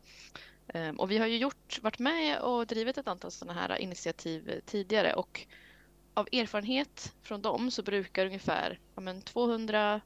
Ehm, 0.68 1.00
Och 1.00 1.11
vi 1.11 1.18
har 1.18 1.27
ju 1.27 1.37
gjort, 1.38 1.83
varit 1.83 1.98
med 1.98 2.40
och 2.40 2.66
drivit 2.66 2.98
ett 2.98 3.09
antal 3.09 3.31
sådana 3.31 3.61
här 3.61 3.79
initiativ 3.79 4.61
tidigare 4.66 5.14
och 5.14 5.46
av 6.14 6.29
erfarenhet 6.33 7.14
från 7.22 7.42
dem 7.42 7.70
så 7.70 7.83
brukar 7.83 8.27
ungefär 8.27 8.79
ja, 8.94 9.00
men 9.00 9.22
200 9.22 10.00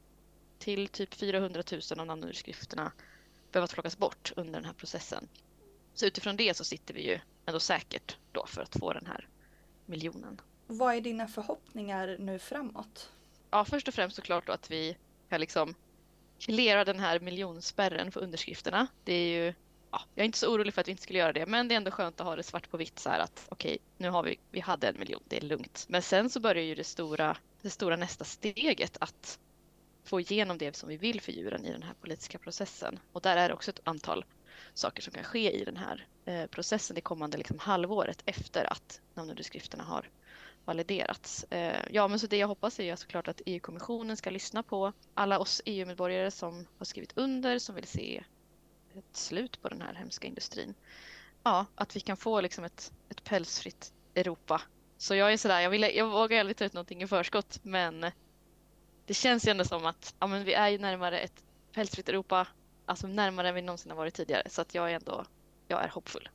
till 0.58 0.88
typ 0.88 1.14
400 1.14 1.62
000 1.72 1.80
av 2.00 2.06
namnunderskrifterna 2.06 2.92
behöva 3.52 3.66
plockas 3.66 3.98
bort 3.98 4.32
under 4.36 4.52
den 4.52 4.64
här 4.64 4.72
processen. 4.72 5.28
Så 5.94 6.06
utifrån 6.06 6.36
det 6.36 6.56
så 6.56 6.64
sitter 6.64 6.94
vi 6.94 7.06
ju 7.08 7.18
ändå 7.46 7.60
säkert 7.60 8.16
då 8.32 8.46
för 8.46 8.62
att 8.62 8.76
få 8.78 8.92
den 8.92 9.06
här 9.06 9.28
miljonen. 9.86 10.40
Vad 10.66 10.94
är 10.94 11.00
dina 11.00 11.28
förhoppningar 11.28 12.16
nu 12.18 12.38
framåt? 12.38 13.12
Ja, 13.50 13.64
först 13.64 13.88
och 13.88 13.94
främst 13.94 14.16
såklart 14.16 14.46
då 14.46 14.52
att 14.52 14.70
vi 14.70 14.96
kan 15.28 15.40
liksom 15.40 15.74
klara 16.38 16.84
den 16.84 16.98
här 16.98 17.20
miljonspärren 17.20 18.12
för 18.12 18.20
underskrifterna. 18.20 18.86
Det 19.04 19.12
är 19.12 19.44
ju, 19.44 19.54
ja, 19.90 20.00
jag 20.14 20.22
är 20.22 20.26
inte 20.26 20.38
så 20.38 20.52
orolig 20.54 20.74
för 20.74 20.80
att 20.80 20.88
vi 20.88 20.90
inte 20.90 21.02
skulle 21.02 21.18
göra 21.18 21.32
det, 21.32 21.46
men 21.46 21.68
det 21.68 21.74
är 21.74 21.76
ändå 21.76 21.90
skönt 21.90 22.20
att 22.20 22.26
ha 22.26 22.36
det 22.36 22.42
svart 22.42 22.70
på 22.70 22.76
vitt 22.76 22.98
så 22.98 23.10
här 23.10 23.20
att 23.20 23.46
okej, 23.48 23.78
nu 23.96 24.10
har 24.10 24.22
vi, 24.22 24.38
vi 24.50 24.60
hade 24.60 24.88
en 24.88 24.98
miljon, 24.98 25.22
det 25.28 25.36
är 25.36 25.40
lugnt. 25.40 25.86
Men 25.88 26.02
sen 26.02 26.30
så 26.30 26.40
börjar 26.40 26.64
ju 26.64 26.74
det 26.74 26.84
stora, 26.84 27.36
det 27.62 27.70
stora 27.70 27.96
nästa 27.96 28.24
steget 28.24 28.96
att 29.00 29.38
få 30.04 30.20
igenom 30.20 30.58
det 30.58 30.76
som 30.76 30.88
vi 30.88 30.96
vill 30.96 31.20
för 31.20 31.32
djuren 31.32 31.64
i 31.64 31.72
den 31.72 31.82
här 31.82 31.94
politiska 32.00 32.38
processen. 32.38 32.98
Och 33.12 33.20
där 33.20 33.36
är 33.36 33.48
det 33.48 33.54
också 33.54 33.70
ett 33.70 33.80
antal 33.84 34.24
saker 34.74 35.02
som 35.02 35.12
kan 35.12 35.24
ske 35.24 35.60
i 35.60 35.64
den 35.64 35.76
här 35.76 36.06
eh, 36.24 36.46
processen 36.46 36.94
det 36.94 37.00
kommande 37.00 37.38
liksom, 37.38 37.58
halvåret 37.58 38.22
efter 38.26 38.72
att 38.72 39.00
namnunderskrifterna 39.14 39.84
har 39.84 40.10
validerats. 40.64 41.44
Eh, 41.44 41.84
ja, 41.90 42.08
men 42.08 42.18
så 42.18 42.26
det 42.26 42.36
jag 42.36 42.48
hoppas 42.48 42.80
är 42.80 42.84
ju 42.84 42.96
såklart 42.96 43.28
att 43.28 43.40
EU-kommissionen 43.46 44.16
ska 44.16 44.30
lyssna 44.30 44.62
på 44.62 44.92
alla 45.14 45.38
oss 45.38 45.62
EU-medborgare 45.64 46.30
som 46.30 46.66
har 46.78 46.84
skrivit 46.84 47.12
under, 47.18 47.58
som 47.58 47.74
vill 47.74 47.86
se 47.86 48.24
ett 48.98 49.16
slut 49.16 49.62
på 49.62 49.68
den 49.68 49.82
här 49.82 49.94
hemska 49.94 50.26
industrin. 50.26 50.74
Ja, 51.42 51.66
att 51.74 51.96
vi 51.96 52.00
kan 52.00 52.16
få 52.16 52.40
liksom 52.40 52.64
ett, 52.64 52.92
ett 53.08 53.24
pälsfritt 53.24 53.92
Europa. 54.14 54.62
Så 54.96 55.14
jag 55.14 55.32
är 55.32 55.36
sådär, 55.36 55.60
jag, 55.60 55.70
vill, 55.70 55.82
jag 55.82 56.10
vågar 56.10 56.40
aldrig 56.40 56.56
ta 56.56 56.64
ut 56.64 56.72
någonting 56.72 57.02
i 57.02 57.06
förskott, 57.06 57.60
men 57.62 58.06
det 59.06 59.14
känns 59.14 59.46
ju 59.46 59.50
ändå 59.50 59.64
som 59.64 59.86
att 59.86 60.14
ja, 60.18 60.26
men 60.26 60.44
vi 60.44 60.54
är 60.54 60.68
ju 60.68 60.78
närmare 60.78 61.18
ett 61.18 61.44
pälsfritt 61.72 62.08
Europa, 62.08 62.46
alltså 62.86 63.06
närmare 63.06 63.48
än 63.48 63.54
vi 63.54 63.62
någonsin 63.62 63.90
har 63.90 63.96
varit 63.96 64.14
tidigare. 64.14 64.48
Så 64.50 64.62
att 64.62 64.74
jag 64.74 64.90
är 64.90 64.94
ändå, 64.94 65.24
jag 65.68 65.84
är 65.84 65.88
hoppfull. 65.88 66.28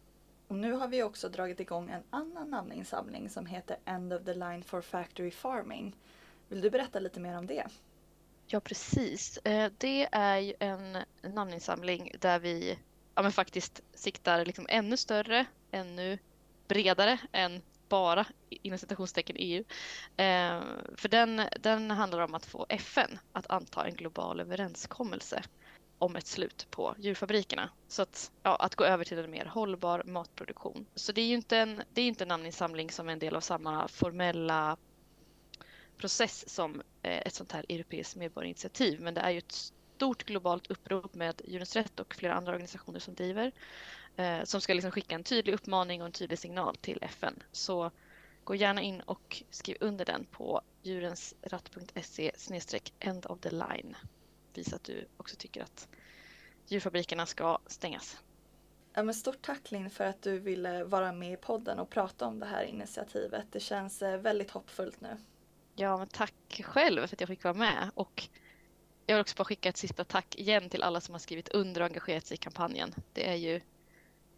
Och 0.47 0.55
nu 0.55 0.71
har 0.73 0.87
vi 0.87 1.03
också 1.03 1.29
dragit 1.29 1.59
igång 1.59 1.89
en 1.89 2.03
annan 2.09 2.49
namninsamling 2.49 3.29
som 3.29 3.45
heter 3.45 3.77
End 3.85 4.13
of 4.13 4.23
the 4.25 4.33
Line 4.33 4.63
for 4.63 4.81
Factory 4.81 5.31
Farming. 5.31 5.95
Vill 6.47 6.61
du 6.61 6.69
berätta 6.69 6.99
lite 6.99 7.19
mer 7.19 7.37
om 7.37 7.47
det? 7.47 7.67
Ja, 8.47 8.59
precis. 8.59 9.37
Eh, 9.37 9.71
det 9.77 10.07
är 10.11 10.37
ju 10.37 10.53
en 10.59 10.97
namninsamling 11.21 12.11
där 12.19 12.39
vi 12.39 12.79
ja, 13.15 13.21
men 13.21 13.31
faktiskt 13.31 13.81
siktar 13.93 14.45
liksom 14.45 14.65
ännu 14.69 14.97
större, 14.97 15.45
ännu 15.71 16.17
bredare 16.67 17.19
än 17.31 17.61
bara 17.89 18.25
inom 18.49 18.79
citationstecken 18.79 19.35
EU. 19.39 19.63
Eh, 20.17 20.61
för 20.95 21.07
den, 21.07 21.41
den 21.59 21.91
handlar 21.91 22.19
om 22.19 22.35
att 22.35 22.45
få 22.45 22.65
FN 22.69 23.19
att 23.31 23.49
anta 23.49 23.87
en 23.87 23.95
global 23.95 24.39
överenskommelse 24.39 25.43
om 25.97 26.15
ett 26.15 26.27
slut 26.27 26.67
på 26.69 26.95
djurfabrikerna. 26.97 27.69
Så 27.87 28.01
att, 28.01 28.31
ja, 28.43 28.55
att 28.55 28.75
gå 28.75 28.83
över 28.83 29.03
till 29.03 29.19
en 29.19 29.31
mer 29.31 29.45
hållbar 29.45 30.03
matproduktion. 30.05 30.85
Så 30.95 31.11
det 31.11 31.21
är 31.21 31.25
ju 31.25 31.35
inte 31.35 31.57
en, 31.57 31.83
det 31.93 32.01
är 32.01 32.07
inte 32.07 32.23
en 32.23 32.27
namninsamling 32.27 32.91
som 32.91 33.09
är 33.09 33.13
en 33.13 33.19
del 33.19 33.35
av 33.35 33.41
samma 33.41 33.87
formella 33.87 34.77
process 35.97 36.49
som 36.49 36.81
eh, 37.01 37.17
ett 37.17 37.33
sånt 37.33 37.51
här 37.51 37.65
europeiskt 37.69 38.15
medborgarinitiativ. 38.15 39.01
Men 39.01 39.13
det 39.13 39.21
är 39.21 39.29
ju 39.29 39.37
ett 39.37 39.51
stort 39.51 40.23
globalt 40.23 40.67
upprop 40.67 41.13
med 41.13 41.41
Djurens 41.45 41.75
Rätt 41.75 41.99
och 41.99 42.15
flera 42.15 42.33
andra 42.33 42.51
organisationer 42.51 42.99
som 42.99 43.13
driver. 43.13 43.51
Eh, 44.15 44.43
som 44.43 44.61
ska 44.61 44.73
liksom 44.73 44.91
skicka 44.91 45.15
en 45.15 45.23
tydlig 45.23 45.53
uppmaning 45.53 46.01
och 46.01 46.05
en 46.05 46.11
tydlig 46.11 46.39
signal 46.39 46.75
till 46.75 46.99
FN. 47.01 47.43
Så 47.51 47.91
gå 48.43 48.55
gärna 48.55 48.81
in 48.81 49.01
och 49.01 49.43
skriv 49.49 49.77
under 49.79 50.05
den 50.05 50.25
på 50.31 50.61
djurensratt.se 50.83 52.31
end 52.99 53.25
of 53.25 53.39
the 53.39 53.49
line. 53.49 53.95
Visa 54.53 54.75
att 54.75 54.83
du 54.83 55.07
också 55.17 55.35
tycker 55.35 55.63
att 55.63 55.87
djurfabrikerna 56.67 57.25
ska 57.25 57.59
stängas. 57.67 58.17
Ja, 58.93 59.03
men 59.03 59.15
stort 59.15 59.41
tack 59.41 59.71
Linn 59.71 59.89
för 59.89 60.05
att 60.05 60.21
du 60.21 60.39
ville 60.39 60.83
vara 60.83 61.11
med 61.11 61.33
i 61.33 61.37
podden 61.37 61.79
och 61.79 61.89
prata 61.89 62.25
om 62.27 62.39
det 62.39 62.45
här 62.45 62.63
initiativet. 62.63 63.45
Det 63.51 63.59
känns 63.59 64.01
eh, 64.01 64.17
väldigt 64.17 64.51
hoppfullt 64.51 65.01
nu. 65.01 65.17
Ja, 65.75 65.97
men 65.97 66.07
tack 66.07 66.61
själv 66.63 67.07
för 67.07 67.15
att 67.15 67.21
jag 67.21 67.27
fick 67.27 67.43
vara 67.43 67.53
med. 67.53 67.91
Och 67.95 68.23
jag 69.05 69.15
vill 69.15 69.21
också 69.21 69.35
bara 69.37 69.45
skicka 69.45 69.69
ett 69.69 69.77
sista 69.77 70.03
tack 70.03 70.35
igen 70.35 70.69
till 70.69 70.83
alla 70.83 71.01
som 71.01 71.13
har 71.13 71.19
skrivit 71.19 71.49
under 71.49 71.81
och 71.81 71.87
engagerat 71.87 72.25
sig 72.25 72.35
i 72.35 72.37
kampanjen. 72.37 72.93
Det 73.13 73.29
är 73.29 73.35
ju 73.35 73.61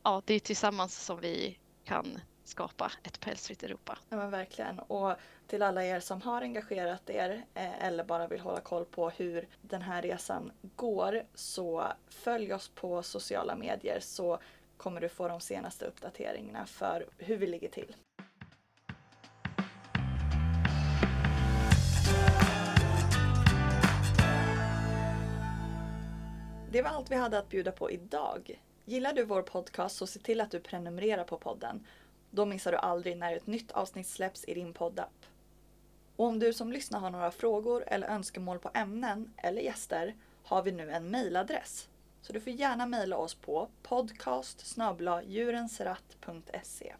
ja, 0.03 0.21
det 0.25 0.33
är 0.33 0.39
tillsammans 0.39 1.05
som 1.05 1.19
vi 1.19 1.59
kan 1.83 2.19
skapa 2.43 2.91
ett 3.03 3.19
pälsfritt 3.19 3.63
Europa. 3.63 3.97
Ja 4.09 4.17
men 4.17 4.31
verkligen. 4.31 4.79
Och 4.79 5.13
till 5.47 5.61
alla 5.61 5.85
er 5.85 5.99
som 5.99 6.21
har 6.21 6.41
engagerat 6.41 7.09
er 7.09 7.45
eh, 7.53 7.83
eller 7.83 8.03
bara 8.03 8.27
vill 8.27 8.39
hålla 8.39 8.61
koll 8.61 8.85
på 8.85 9.09
hur 9.09 9.47
den 9.61 9.81
här 9.81 10.01
resan 10.01 10.51
går 10.75 11.23
så 11.33 11.87
följ 12.07 12.53
oss 12.53 12.69
på 12.69 13.03
sociala 13.03 13.55
medier 13.55 13.99
så 13.99 14.39
kommer 14.77 15.01
du 15.01 15.09
få 15.09 15.27
de 15.27 15.41
senaste 15.41 15.85
uppdateringarna 15.85 16.65
för 16.65 17.05
hur 17.17 17.37
vi 17.37 17.47
ligger 17.47 17.69
till. 17.69 17.95
Det 26.75 26.81
var 26.81 26.89
allt 26.89 27.11
vi 27.11 27.15
hade 27.15 27.39
att 27.39 27.49
bjuda 27.49 27.71
på 27.71 27.91
idag. 27.91 28.61
Gillar 28.85 29.13
du 29.13 29.25
vår 29.25 29.41
podcast 29.41 29.97
så 29.97 30.07
se 30.07 30.19
till 30.19 30.41
att 30.41 30.51
du 30.51 30.59
prenumererar 30.59 31.23
på 31.23 31.37
podden. 31.37 31.87
Då 32.29 32.45
missar 32.45 32.71
du 32.71 32.77
aldrig 32.77 33.17
när 33.17 33.35
ett 33.35 33.47
nytt 33.47 33.71
avsnitt 33.71 34.07
släpps 34.07 34.45
i 34.47 34.53
din 34.53 34.73
poddapp. 34.73 35.25
Och 36.15 36.25
om 36.25 36.39
du 36.39 36.53
som 36.53 36.71
lyssnar 36.71 36.99
har 36.99 37.09
några 37.09 37.31
frågor 37.31 37.83
eller 37.87 38.07
önskemål 38.07 38.59
på 38.59 38.71
ämnen 38.73 39.33
eller 39.37 39.61
gäster 39.61 40.15
har 40.43 40.63
vi 40.63 40.71
nu 40.71 40.91
en 40.91 41.11
mejladress. 41.11 41.89
Så 42.21 42.33
du 42.33 42.39
får 42.39 42.53
gärna 42.53 42.85
mejla 42.85 43.17
oss 43.17 43.33
på 43.35 43.69
podcast 43.83 44.77
djurensratt.se. 45.25 46.95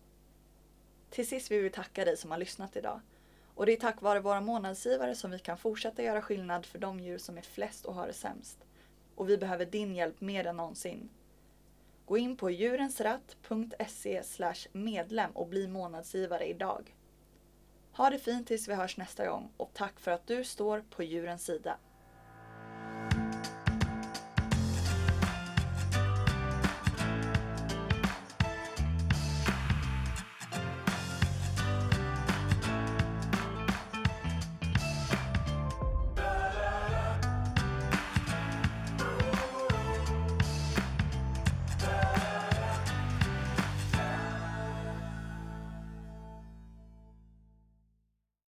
Till 1.09 1.27
sist 1.27 1.51
vill 1.51 1.63
vi 1.63 1.69
tacka 1.69 2.05
dig 2.05 2.17
som 2.17 2.31
har 2.31 2.37
lyssnat 2.37 2.75
idag. 2.75 3.01
Och 3.55 3.65
det 3.65 3.71
är 3.71 3.77
tack 3.77 4.01
vare 4.01 4.19
våra 4.19 4.41
månadsgivare 4.41 5.15
som 5.15 5.31
vi 5.31 5.39
kan 5.39 5.57
fortsätta 5.57 6.03
göra 6.03 6.21
skillnad 6.21 6.65
för 6.65 6.79
de 6.79 6.99
djur 6.99 7.17
som 7.17 7.37
är 7.37 7.41
flest 7.41 7.85
och 7.85 7.93
har 7.93 8.07
det 8.07 8.13
sämst. 8.13 8.64
Och 9.15 9.29
vi 9.29 9.37
behöver 9.37 9.65
din 9.65 9.95
hjälp 9.95 10.21
mer 10.21 10.47
än 10.47 10.57
någonsin. 10.57 11.09
Gå 12.05 12.17
in 12.17 12.37
på 12.37 12.49
djurensratt.se 12.49 14.23
medlem 14.71 15.31
och 15.31 15.47
bli 15.47 15.67
månadsgivare 15.67 16.45
idag. 16.45 16.95
Ha 17.91 18.09
det 18.09 18.19
fint 18.19 18.47
tills 18.47 18.67
vi 18.67 18.73
hörs 18.73 18.97
nästa 18.97 19.27
gång 19.27 19.49
och 19.57 19.69
tack 19.73 19.99
för 19.99 20.11
att 20.11 20.27
du 20.27 20.43
står 20.43 20.83
på 20.89 21.03
djurens 21.03 21.45
sida. 21.45 21.77